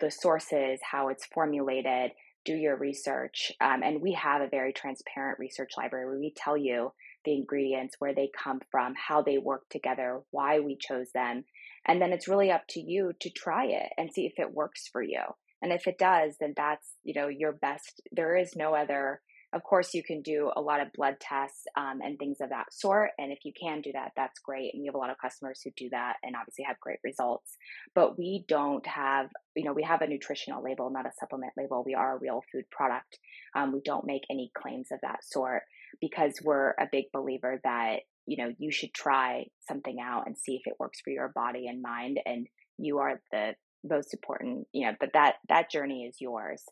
the 0.00 0.10
sources, 0.10 0.80
how 0.82 1.08
it's 1.08 1.26
formulated, 1.26 2.12
do 2.44 2.54
your 2.54 2.76
research. 2.76 3.52
Um, 3.60 3.82
and 3.82 4.00
we 4.00 4.12
have 4.12 4.40
a 4.40 4.48
very 4.48 4.72
transparent 4.72 5.38
research 5.38 5.72
library 5.76 6.06
where 6.06 6.18
we 6.18 6.32
tell 6.36 6.56
you 6.56 6.92
the 7.24 7.34
ingredients, 7.34 7.96
where 7.98 8.14
they 8.14 8.30
come 8.36 8.60
from, 8.70 8.94
how 8.96 9.22
they 9.22 9.38
work 9.38 9.68
together, 9.70 10.20
why 10.30 10.60
we 10.60 10.76
chose 10.76 11.08
them. 11.12 11.44
And 11.86 12.00
then 12.00 12.12
it's 12.12 12.28
really 12.28 12.50
up 12.50 12.62
to 12.70 12.80
you 12.80 13.12
to 13.20 13.30
try 13.30 13.66
it 13.66 13.90
and 13.96 14.12
see 14.12 14.26
if 14.26 14.34
it 14.38 14.54
works 14.54 14.88
for 14.90 15.02
you. 15.02 15.20
And 15.60 15.72
if 15.72 15.86
it 15.86 15.98
does, 15.98 16.36
then 16.40 16.54
that's, 16.56 16.94
you 17.02 17.14
know, 17.14 17.28
your 17.28 17.52
best. 17.52 18.00
There 18.12 18.36
is 18.36 18.54
no 18.56 18.74
other 18.74 19.20
of 19.54 19.62
course, 19.62 19.94
you 19.94 20.02
can 20.02 20.20
do 20.20 20.50
a 20.54 20.60
lot 20.60 20.82
of 20.82 20.92
blood 20.92 21.16
tests 21.20 21.64
um, 21.74 22.00
and 22.02 22.18
things 22.18 22.36
of 22.42 22.50
that 22.50 22.72
sort. 22.72 23.10
And 23.18 23.32
if 23.32 23.38
you 23.44 23.52
can 23.58 23.80
do 23.80 23.90
that, 23.92 24.12
that's 24.14 24.38
great. 24.40 24.74
And 24.74 24.84
you 24.84 24.90
have 24.90 24.94
a 24.94 24.98
lot 24.98 25.10
of 25.10 25.16
customers 25.18 25.60
who 25.64 25.70
do 25.74 25.88
that 25.90 26.16
and 26.22 26.36
obviously 26.36 26.64
have 26.64 26.78
great 26.80 26.98
results. 27.02 27.56
But 27.94 28.18
we 28.18 28.44
don't 28.46 28.86
have, 28.86 29.30
you 29.56 29.64
know, 29.64 29.72
we 29.72 29.84
have 29.84 30.02
a 30.02 30.06
nutritional 30.06 30.62
label, 30.62 30.90
not 30.90 31.06
a 31.06 31.12
supplement 31.18 31.54
label. 31.56 31.82
We 31.84 31.94
are 31.94 32.16
a 32.16 32.18
real 32.18 32.42
food 32.52 32.64
product. 32.70 33.18
Um, 33.56 33.72
we 33.72 33.80
don't 33.82 34.06
make 34.06 34.24
any 34.30 34.50
claims 34.54 34.88
of 34.92 35.00
that 35.00 35.24
sort 35.24 35.62
because 35.98 36.34
we're 36.44 36.70
a 36.72 36.88
big 36.90 37.06
believer 37.12 37.58
that, 37.64 38.00
you 38.26 38.36
know, 38.36 38.52
you 38.58 38.70
should 38.70 38.92
try 38.92 39.46
something 39.66 39.96
out 39.98 40.26
and 40.26 40.36
see 40.36 40.56
if 40.56 40.66
it 40.66 40.78
works 40.78 41.00
for 41.02 41.10
your 41.10 41.28
body 41.28 41.68
and 41.68 41.80
mind. 41.80 42.20
And 42.26 42.46
you 42.76 42.98
are 42.98 43.22
the 43.32 43.54
most 43.82 44.12
important, 44.12 44.66
you 44.72 44.86
know, 44.86 44.94
but 45.00 45.14
that, 45.14 45.36
that 45.48 45.70
journey 45.70 46.04
is 46.04 46.20
yours 46.20 46.62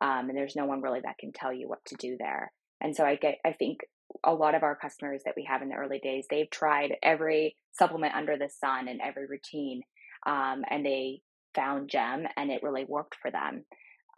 um, 0.00 0.28
and 0.28 0.36
there's 0.36 0.56
no 0.56 0.66
one 0.66 0.80
really 0.82 1.00
that 1.00 1.18
can 1.18 1.32
tell 1.32 1.52
you 1.52 1.68
what 1.68 1.84
to 1.86 1.96
do 1.96 2.16
there. 2.18 2.52
And 2.80 2.94
so 2.96 3.04
I 3.04 3.16
get, 3.16 3.38
I 3.44 3.52
think 3.52 3.80
a 4.24 4.34
lot 4.34 4.54
of 4.54 4.62
our 4.62 4.76
customers 4.76 5.22
that 5.24 5.34
we 5.36 5.44
have 5.44 5.62
in 5.62 5.68
the 5.68 5.76
early 5.76 5.98
days, 5.98 6.26
they've 6.28 6.50
tried 6.50 6.96
every 7.02 7.56
supplement 7.72 8.14
under 8.14 8.36
the 8.36 8.48
sun 8.48 8.88
and 8.88 9.00
every 9.00 9.26
routine, 9.26 9.82
um, 10.26 10.62
and 10.70 10.84
they 10.84 11.20
found 11.54 11.88
Gem, 11.90 12.26
and 12.36 12.50
it 12.50 12.62
really 12.62 12.84
worked 12.84 13.16
for 13.20 13.30
them. 13.30 13.64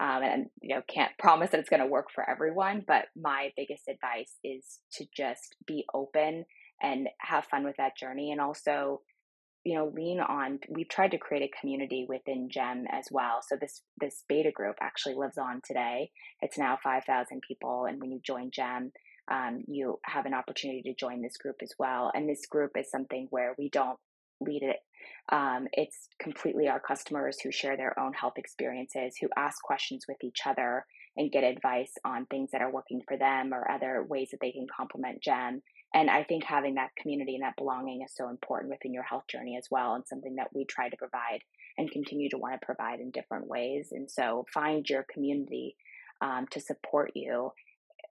um, 0.00 0.22
and 0.22 0.46
you 0.60 0.74
know 0.74 0.82
can't 0.88 1.12
promise 1.18 1.50
that 1.50 1.60
it's 1.60 1.70
going 1.70 1.80
to 1.80 1.86
work 1.86 2.08
for 2.14 2.28
everyone 2.28 2.84
but 2.86 3.06
my 3.16 3.50
biggest 3.56 3.84
advice 3.88 4.34
is 4.44 4.80
to 4.92 5.04
just 5.16 5.56
be 5.66 5.84
open 5.94 6.44
and 6.82 7.08
have 7.18 7.44
fun 7.46 7.64
with 7.64 7.76
that 7.78 7.96
journey 7.96 8.30
and 8.32 8.40
also 8.40 9.00
you 9.66 9.74
know 9.74 9.92
lean 9.94 10.20
on 10.20 10.60
we've 10.68 10.88
tried 10.88 11.10
to 11.10 11.18
create 11.18 11.42
a 11.42 11.60
community 11.60 12.06
within 12.08 12.48
gem 12.48 12.86
as 12.90 13.06
well. 13.10 13.40
So 13.46 13.56
this 13.60 13.82
this 14.00 14.22
beta 14.28 14.52
group 14.52 14.76
actually 14.80 15.16
lives 15.16 15.38
on 15.38 15.60
today. 15.66 16.10
It's 16.40 16.56
now 16.56 16.78
5000 16.82 17.42
people 17.46 17.86
and 17.86 18.00
when 18.00 18.12
you 18.12 18.20
join 18.24 18.50
gem 18.52 18.92
um, 19.28 19.64
you 19.66 19.98
have 20.04 20.24
an 20.26 20.34
opportunity 20.34 20.82
to 20.82 20.94
join 20.94 21.20
this 21.20 21.36
group 21.36 21.56
as 21.60 21.72
well. 21.78 22.12
And 22.14 22.28
this 22.28 22.46
group 22.46 22.72
is 22.78 22.90
something 22.90 23.26
where 23.30 23.56
we 23.58 23.68
don't 23.68 23.98
lead 24.40 24.62
it. 24.62 24.76
Um, 25.30 25.66
it's 25.72 26.08
completely 26.20 26.68
our 26.68 26.78
customers 26.78 27.38
who 27.42 27.50
share 27.50 27.76
their 27.76 27.98
own 27.98 28.12
health 28.12 28.34
experiences 28.36 29.16
who 29.20 29.28
ask 29.36 29.60
questions 29.62 30.04
with 30.06 30.18
each 30.22 30.40
other 30.46 30.84
and 31.16 31.32
get 31.32 31.42
advice 31.42 31.92
on 32.04 32.26
things 32.26 32.50
that 32.52 32.62
are 32.62 32.70
working 32.70 33.00
for 33.08 33.16
them 33.16 33.52
or 33.52 33.68
other 33.70 34.04
ways 34.08 34.28
that 34.30 34.38
they 34.40 34.52
can 34.52 34.66
complement 34.74 35.22
gem 35.22 35.62
and 35.96 36.10
I 36.10 36.24
think 36.24 36.44
having 36.44 36.74
that 36.74 36.94
community 36.94 37.36
and 37.36 37.42
that 37.42 37.56
belonging 37.56 38.02
is 38.02 38.12
so 38.14 38.28
important 38.28 38.70
within 38.70 38.92
your 38.92 39.02
health 39.02 39.24
journey 39.28 39.56
as 39.56 39.68
well, 39.70 39.94
and 39.94 40.06
something 40.06 40.36
that 40.36 40.50
we 40.54 40.66
try 40.66 40.90
to 40.90 40.96
provide 40.96 41.40
and 41.78 41.90
continue 41.90 42.28
to 42.28 42.36
want 42.36 42.60
to 42.60 42.66
provide 42.66 43.00
in 43.00 43.10
different 43.10 43.48
ways. 43.48 43.88
And 43.92 44.10
so 44.10 44.44
find 44.52 44.86
your 44.86 45.06
community 45.10 45.74
um, 46.20 46.46
to 46.50 46.60
support 46.60 47.12
you. 47.14 47.50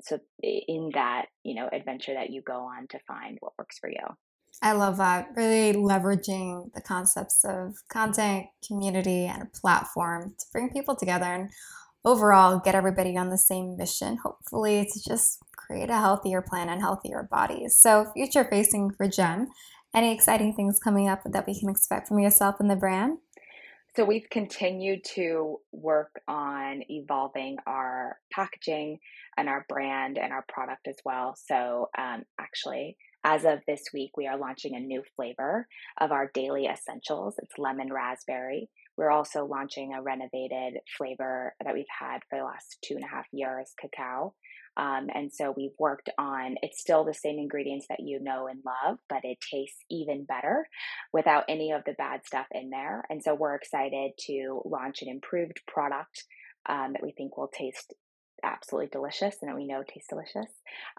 So 0.01 0.19
in 0.41 0.89
that, 0.95 1.27
you 1.43 1.53
know, 1.53 1.69
adventure 1.71 2.15
that 2.15 2.31
you 2.31 2.41
go 2.41 2.61
on 2.61 2.87
to 2.87 2.99
find 3.07 3.37
what 3.39 3.53
works 3.59 3.77
for 3.77 3.87
you. 3.87 4.03
I 4.63 4.71
love 4.71 4.97
that. 4.97 5.29
Really 5.35 5.73
leveraging 5.73 6.73
the 6.73 6.81
concepts 6.81 7.45
of 7.45 7.75
content, 7.89 8.47
community, 8.67 9.25
and 9.25 9.43
a 9.43 9.59
platform 9.61 10.33
to 10.39 10.45
bring 10.51 10.71
people 10.71 10.95
together 10.95 11.25
and 11.25 11.51
overall 12.05 12.59
get 12.59 12.75
everybody 12.75 13.17
on 13.17 13.29
the 13.29 13.37
same 13.37 13.75
mission, 13.75 14.17
hopefully, 14.17 14.87
to 14.91 15.01
just 15.07 15.39
create 15.55 15.89
a 15.89 15.97
healthier 15.97 16.41
plan 16.41 16.69
and 16.69 16.81
healthier 16.81 17.27
bodies. 17.29 17.77
So, 17.77 18.11
future 18.13 18.45
facing 18.45 18.91
for 18.91 19.07
Gem, 19.07 19.47
any 19.93 20.13
exciting 20.13 20.53
things 20.53 20.79
coming 20.79 21.09
up 21.09 21.21
that 21.25 21.47
we 21.47 21.59
can 21.59 21.69
expect 21.69 22.07
from 22.07 22.19
yourself 22.19 22.55
and 22.59 22.69
the 22.69 22.75
brand? 22.75 23.17
So, 23.95 24.05
we've 24.05 24.29
continued 24.29 25.03
to 25.15 25.57
work 25.71 26.21
on 26.27 26.83
evolving 26.89 27.57
our 27.65 28.19
packaging 28.31 28.99
and 29.37 29.49
our 29.49 29.65
brand 29.67 30.17
and 30.17 30.31
our 30.31 30.45
product 30.47 30.87
as 30.87 30.97
well. 31.03 31.35
So, 31.35 31.89
um, 31.97 32.23
actually, 32.39 32.97
as 33.25 33.43
of 33.43 33.59
this 33.67 33.85
week, 33.91 34.11
we 34.15 34.27
are 34.27 34.37
launching 34.37 34.75
a 34.75 34.79
new 34.79 35.01
flavor 35.15 35.67
of 35.99 36.11
our 36.11 36.29
daily 36.31 36.67
essentials. 36.67 37.33
It's 37.39 37.57
lemon 37.57 37.91
raspberry. 37.91 38.69
We're 38.97 39.09
also 39.09 39.45
launching 39.45 39.93
a 39.93 40.01
renovated 40.03 40.79
flavor 40.95 41.55
that 41.63 41.73
we've 41.73 41.85
had 41.99 42.19
for 42.29 42.37
the 42.37 42.45
last 42.45 42.77
two 42.85 42.93
and 42.93 43.03
a 43.03 43.07
half 43.07 43.25
years, 43.33 43.73
cacao. 43.81 44.35
Um, 44.77 45.07
and 45.13 45.31
so 45.33 45.53
we've 45.57 45.71
worked 45.79 46.09
on 46.19 46.55
it's 46.61 46.79
still 46.79 47.03
the 47.03 47.13
same 47.13 47.39
ingredients 47.39 47.87
that 47.89 48.01
you 48.01 48.19
know 48.21 48.47
and 48.47 48.59
love, 48.63 48.99
but 49.09 49.21
it 49.23 49.39
tastes 49.41 49.79
even 49.89 50.25
better 50.25 50.67
without 51.11 51.45
any 51.49 51.71
of 51.71 51.81
the 51.85 51.93
bad 51.93 52.21
stuff 52.25 52.45
in 52.51 52.69
there. 52.69 53.05
And 53.09 53.23
so 53.23 53.33
we're 53.33 53.55
excited 53.55 54.11
to 54.27 54.61
launch 54.65 55.01
an 55.01 55.09
improved 55.09 55.61
product 55.67 56.25
um, 56.67 56.93
that 56.93 57.03
we 57.03 57.11
think 57.11 57.37
will 57.37 57.47
taste 57.47 57.93
absolutely 58.43 58.89
delicious 58.91 59.37
and 59.41 59.49
that 59.49 59.55
we 59.55 59.67
know 59.67 59.83
tastes 59.83 60.09
delicious. 60.09 60.51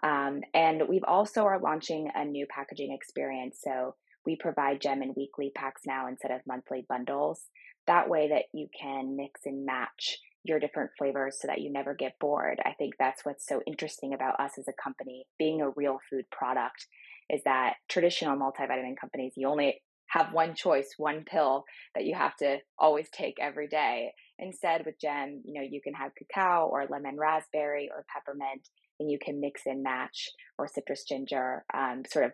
Um, 0.03 0.41
and 0.53 0.83
we've 0.87 1.03
also 1.03 1.43
are 1.43 1.59
launching 1.59 2.09
a 2.13 2.25
new 2.25 2.45
packaging 2.47 2.93
experience. 2.93 3.59
So 3.63 3.95
we 4.25 4.35
provide 4.35 4.81
gem 4.81 5.01
and 5.01 5.15
weekly 5.15 5.51
packs 5.55 5.81
now 5.85 6.07
instead 6.07 6.31
of 6.31 6.41
monthly 6.47 6.85
bundles. 6.87 7.41
That 7.87 8.09
way 8.09 8.29
that 8.29 8.43
you 8.53 8.67
can 8.79 9.15
mix 9.15 9.41
and 9.45 9.65
match 9.65 10.17
your 10.43 10.59
different 10.59 10.91
flavors 10.97 11.37
so 11.41 11.47
that 11.47 11.61
you 11.61 11.71
never 11.71 11.93
get 11.93 12.19
bored. 12.19 12.59
I 12.65 12.73
think 12.73 12.95
that's 12.97 13.25
what's 13.25 13.47
so 13.47 13.61
interesting 13.65 14.13
about 14.13 14.39
us 14.39 14.57
as 14.57 14.67
a 14.67 14.81
company, 14.81 15.25
being 15.37 15.61
a 15.61 15.69
real 15.69 15.99
food 16.09 16.25
product, 16.31 16.87
is 17.29 17.41
that 17.43 17.75
traditional 17.89 18.37
multivitamin 18.37 18.97
companies, 18.99 19.33
you 19.35 19.47
only 19.47 19.81
have 20.09 20.33
one 20.33 20.55
choice, 20.55 20.93
one 20.97 21.23
pill 21.25 21.65
that 21.95 22.05
you 22.05 22.15
have 22.15 22.35
to 22.37 22.57
always 22.79 23.07
take 23.11 23.35
every 23.41 23.67
day. 23.67 24.13
Instead, 24.39 24.85
with 24.85 24.99
Gem, 24.99 25.41
you 25.45 25.53
know, 25.53 25.67
you 25.67 25.81
can 25.81 25.93
have 25.93 26.11
cacao 26.15 26.67
or 26.67 26.85
lemon 26.89 27.17
raspberry 27.17 27.89
or 27.93 28.05
peppermint, 28.13 28.67
and 28.99 29.11
you 29.11 29.19
can 29.23 29.39
mix 29.39 29.61
and 29.65 29.83
match 29.83 30.29
or 30.57 30.67
citrus 30.67 31.03
ginger, 31.03 31.65
um, 31.73 32.03
sort 32.09 32.25
of 32.25 32.31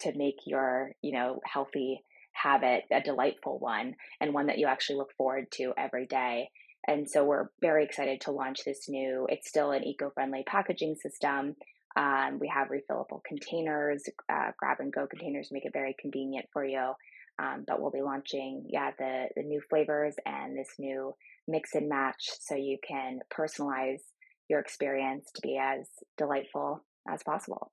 to 0.00 0.16
make 0.16 0.36
your, 0.46 0.92
you 1.02 1.12
know, 1.12 1.40
healthy 1.44 2.02
habit 2.32 2.84
a 2.90 3.00
delightful 3.00 3.58
one 3.58 3.94
and 4.20 4.32
one 4.32 4.46
that 4.46 4.58
you 4.58 4.66
actually 4.66 4.96
look 4.96 5.12
forward 5.16 5.46
to 5.52 5.72
every 5.76 6.06
day. 6.06 6.48
And 6.88 7.08
so 7.08 7.24
we're 7.24 7.48
very 7.60 7.84
excited 7.84 8.22
to 8.22 8.32
launch 8.32 8.64
this 8.64 8.88
new, 8.88 9.26
it's 9.30 9.48
still 9.48 9.70
an 9.70 9.84
eco 9.84 10.10
friendly 10.10 10.42
packaging 10.46 10.96
system. 10.96 11.54
Um, 11.96 12.38
we 12.40 12.48
have 12.48 12.68
refillable 12.68 13.22
containers, 13.24 14.04
uh, 14.32 14.52
grab 14.58 14.78
and 14.80 14.92
go 14.92 15.06
containers, 15.06 15.48
make 15.50 15.64
it 15.64 15.72
very 15.72 15.94
convenient 16.00 16.46
for 16.52 16.64
you. 16.64 16.92
Um, 17.38 17.64
but 17.66 17.80
we'll 17.80 17.90
be 17.90 18.02
launching, 18.02 18.66
yeah, 18.68 18.90
the, 18.98 19.26
the 19.36 19.42
new 19.42 19.60
flavors 19.68 20.14
and 20.26 20.56
this 20.56 20.68
new 20.78 21.14
mix 21.48 21.74
and 21.74 21.88
match 21.88 22.30
so 22.40 22.54
you 22.54 22.78
can 22.86 23.20
personalize 23.34 24.00
your 24.48 24.60
experience 24.60 25.30
to 25.34 25.40
be 25.42 25.58
as 25.58 25.88
delightful 26.18 26.84
as 27.08 27.22
possible. 27.22 27.72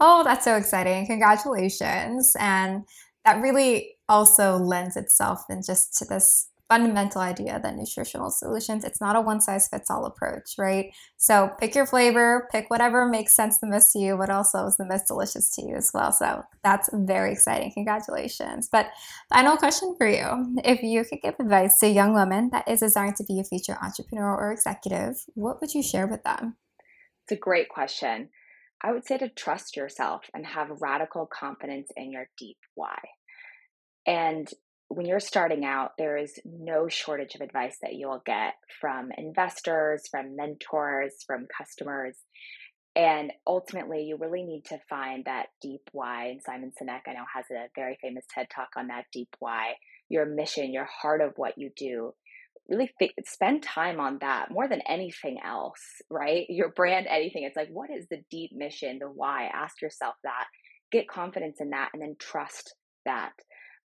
Oh, 0.00 0.24
that's 0.24 0.44
so 0.44 0.56
exciting. 0.56 1.06
Congratulations. 1.06 2.34
And 2.38 2.84
that 3.24 3.40
really 3.40 3.96
also 4.08 4.56
lends 4.56 4.96
itself 4.96 5.44
in 5.48 5.62
just 5.64 5.96
to 5.98 6.04
this 6.04 6.48
fundamental 6.68 7.20
idea 7.20 7.60
that 7.62 7.76
nutritional 7.76 8.30
solutions. 8.30 8.84
It's 8.84 9.00
not 9.00 9.16
a 9.16 9.20
one 9.20 9.40
size 9.40 9.68
fits 9.68 9.90
all 9.90 10.06
approach 10.06 10.54
right? 10.58 10.86
So 11.16 11.50
pick 11.60 11.74
your 11.74 11.86
flavor 11.86 12.48
pick 12.50 12.70
whatever 12.70 13.06
makes 13.06 13.34
sense 13.34 13.58
the 13.58 13.66
most 13.66 13.92
to 13.92 13.98
you 13.98 14.16
but 14.16 14.30
also 14.30 14.66
is 14.66 14.76
the 14.76 14.86
most 14.86 15.06
delicious 15.06 15.54
to 15.56 15.62
you 15.62 15.76
as 15.76 15.90
well. 15.92 16.12
So 16.12 16.42
that's 16.62 16.88
very 16.92 17.32
exciting. 17.32 17.72
Congratulations. 17.72 18.68
But 18.70 18.88
final 19.32 19.56
question 19.56 19.94
for 19.98 20.08
you. 20.08 20.56
If 20.64 20.82
you 20.82 21.04
could 21.04 21.20
give 21.22 21.34
advice 21.38 21.78
to 21.80 21.86
a 21.86 21.90
young 21.90 22.14
woman 22.14 22.50
that 22.52 22.68
is 22.68 22.80
desiring 22.80 23.14
to 23.14 23.24
be 23.24 23.40
a 23.40 23.44
future 23.44 23.76
entrepreneur 23.82 24.34
or 24.34 24.52
executive 24.52 25.16
what 25.34 25.60
would 25.60 25.74
you 25.74 25.82
share 25.82 26.06
with 26.06 26.22
them? 26.24 26.56
It's 27.24 27.32
a 27.32 27.40
great 27.40 27.68
question. 27.68 28.30
I 28.82 28.92
would 28.92 29.06
say 29.06 29.16
to 29.18 29.28
trust 29.30 29.76
yourself 29.76 30.22
and 30.34 30.44
have 30.46 30.82
radical 30.82 31.26
confidence 31.26 31.90
in 31.96 32.12
your 32.12 32.28
deep 32.36 32.58
why. 32.74 32.98
And 34.06 34.48
when 34.94 35.06
you're 35.06 35.20
starting 35.20 35.64
out, 35.64 35.92
there 35.98 36.16
is 36.16 36.38
no 36.44 36.88
shortage 36.88 37.34
of 37.34 37.40
advice 37.40 37.76
that 37.82 37.94
you'll 37.94 38.22
get 38.24 38.54
from 38.80 39.10
investors, 39.16 40.02
from 40.10 40.36
mentors, 40.36 41.14
from 41.26 41.46
customers. 41.56 42.16
And 42.96 43.32
ultimately, 43.46 44.04
you 44.04 44.16
really 44.16 44.44
need 44.44 44.64
to 44.66 44.78
find 44.88 45.24
that 45.24 45.46
deep 45.60 45.80
why. 45.92 46.26
And 46.26 46.40
Simon 46.42 46.70
Sinek, 46.70 47.00
I 47.08 47.14
know, 47.14 47.24
has 47.34 47.46
a 47.50 47.66
very 47.74 47.98
famous 48.00 48.24
TED 48.32 48.46
talk 48.54 48.68
on 48.76 48.86
that 48.86 49.06
deep 49.12 49.30
why, 49.40 49.74
your 50.08 50.26
mission, 50.26 50.72
your 50.72 50.86
heart 50.86 51.20
of 51.20 51.32
what 51.36 51.54
you 51.56 51.70
do. 51.76 52.14
Really 52.68 52.90
spend 53.26 53.62
time 53.62 54.00
on 54.00 54.18
that 54.20 54.50
more 54.50 54.68
than 54.68 54.80
anything 54.88 55.38
else, 55.44 55.82
right? 56.08 56.46
Your 56.48 56.70
brand, 56.70 57.06
anything. 57.08 57.42
It's 57.42 57.56
like, 57.56 57.68
what 57.68 57.90
is 57.90 58.06
the 58.08 58.22
deep 58.30 58.52
mission, 58.54 58.98
the 59.00 59.06
why? 59.08 59.50
Ask 59.52 59.82
yourself 59.82 60.14
that. 60.22 60.46
Get 60.92 61.08
confidence 61.08 61.56
in 61.60 61.70
that 61.70 61.90
and 61.92 62.00
then 62.00 62.14
trust 62.18 62.74
that 63.04 63.32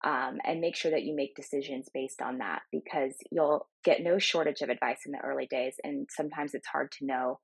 um, 0.02 0.38
and 0.44 0.60
make 0.60 0.76
sure 0.76 0.90
that 0.90 1.04
you 1.04 1.14
make 1.14 1.34
decisions 1.36 1.88
based 1.92 2.22
on 2.22 2.38
that 2.38 2.62
because 2.72 3.14
you'll 3.30 3.66
get 3.84 4.02
no 4.02 4.18
shortage 4.18 4.62
of 4.62 4.70
advice 4.70 5.00
in 5.04 5.12
the 5.12 5.18
early 5.18 5.46
days. 5.46 5.74
And 5.84 6.08
sometimes 6.10 6.54
it's 6.54 6.66
hard 6.66 6.90
to 6.92 7.06
know 7.06 7.40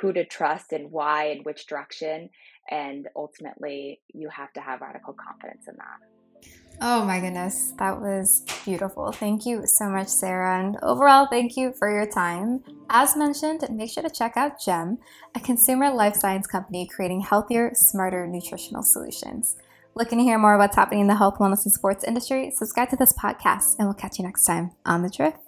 who 0.00 0.12
to 0.12 0.26
trust 0.26 0.72
and 0.72 0.90
why 0.90 1.26
and 1.26 1.44
which 1.44 1.66
direction. 1.66 2.28
And 2.70 3.08
ultimately, 3.16 4.00
you 4.12 4.28
have 4.28 4.52
to 4.54 4.60
have 4.60 4.82
radical 4.82 5.14
confidence 5.14 5.66
in 5.66 5.76
that. 5.76 6.08
Oh 6.80 7.04
my 7.04 7.18
goodness, 7.18 7.72
that 7.78 8.00
was 8.00 8.44
beautiful. 8.64 9.10
Thank 9.10 9.44
you 9.46 9.62
so 9.64 9.88
much, 9.88 10.06
Sara. 10.06 10.60
And 10.60 10.76
overall, 10.82 11.26
thank 11.26 11.56
you 11.56 11.72
for 11.76 11.90
your 11.90 12.06
time. 12.06 12.62
As 12.88 13.16
mentioned, 13.16 13.66
make 13.70 13.90
sure 13.90 14.04
to 14.04 14.10
check 14.10 14.36
out 14.36 14.60
GEM, 14.64 14.98
a 15.34 15.40
consumer 15.40 15.90
life 15.90 16.14
science 16.14 16.46
company 16.46 16.86
creating 16.86 17.22
healthier, 17.22 17.72
smarter 17.74 18.28
nutritional 18.28 18.84
solutions. 18.84 19.56
Looking 19.94 20.18
to 20.18 20.24
hear 20.24 20.38
more 20.38 20.54
about 20.54 20.64
what's 20.64 20.76
happening 20.76 21.00
in 21.00 21.06
the 21.08 21.16
health, 21.16 21.38
wellness, 21.38 21.64
and 21.64 21.72
sports 21.72 22.04
industry? 22.04 22.50
Subscribe 22.50 22.88
to 22.90 22.96
this 22.96 23.12
podcast, 23.12 23.76
and 23.78 23.88
we'll 23.88 23.94
catch 23.94 24.18
you 24.18 24.24
next 24.24 24.44
time 24.44 24.70
on 24.86 25.02
The 25.02 25.10
Drift. 25.10 25.47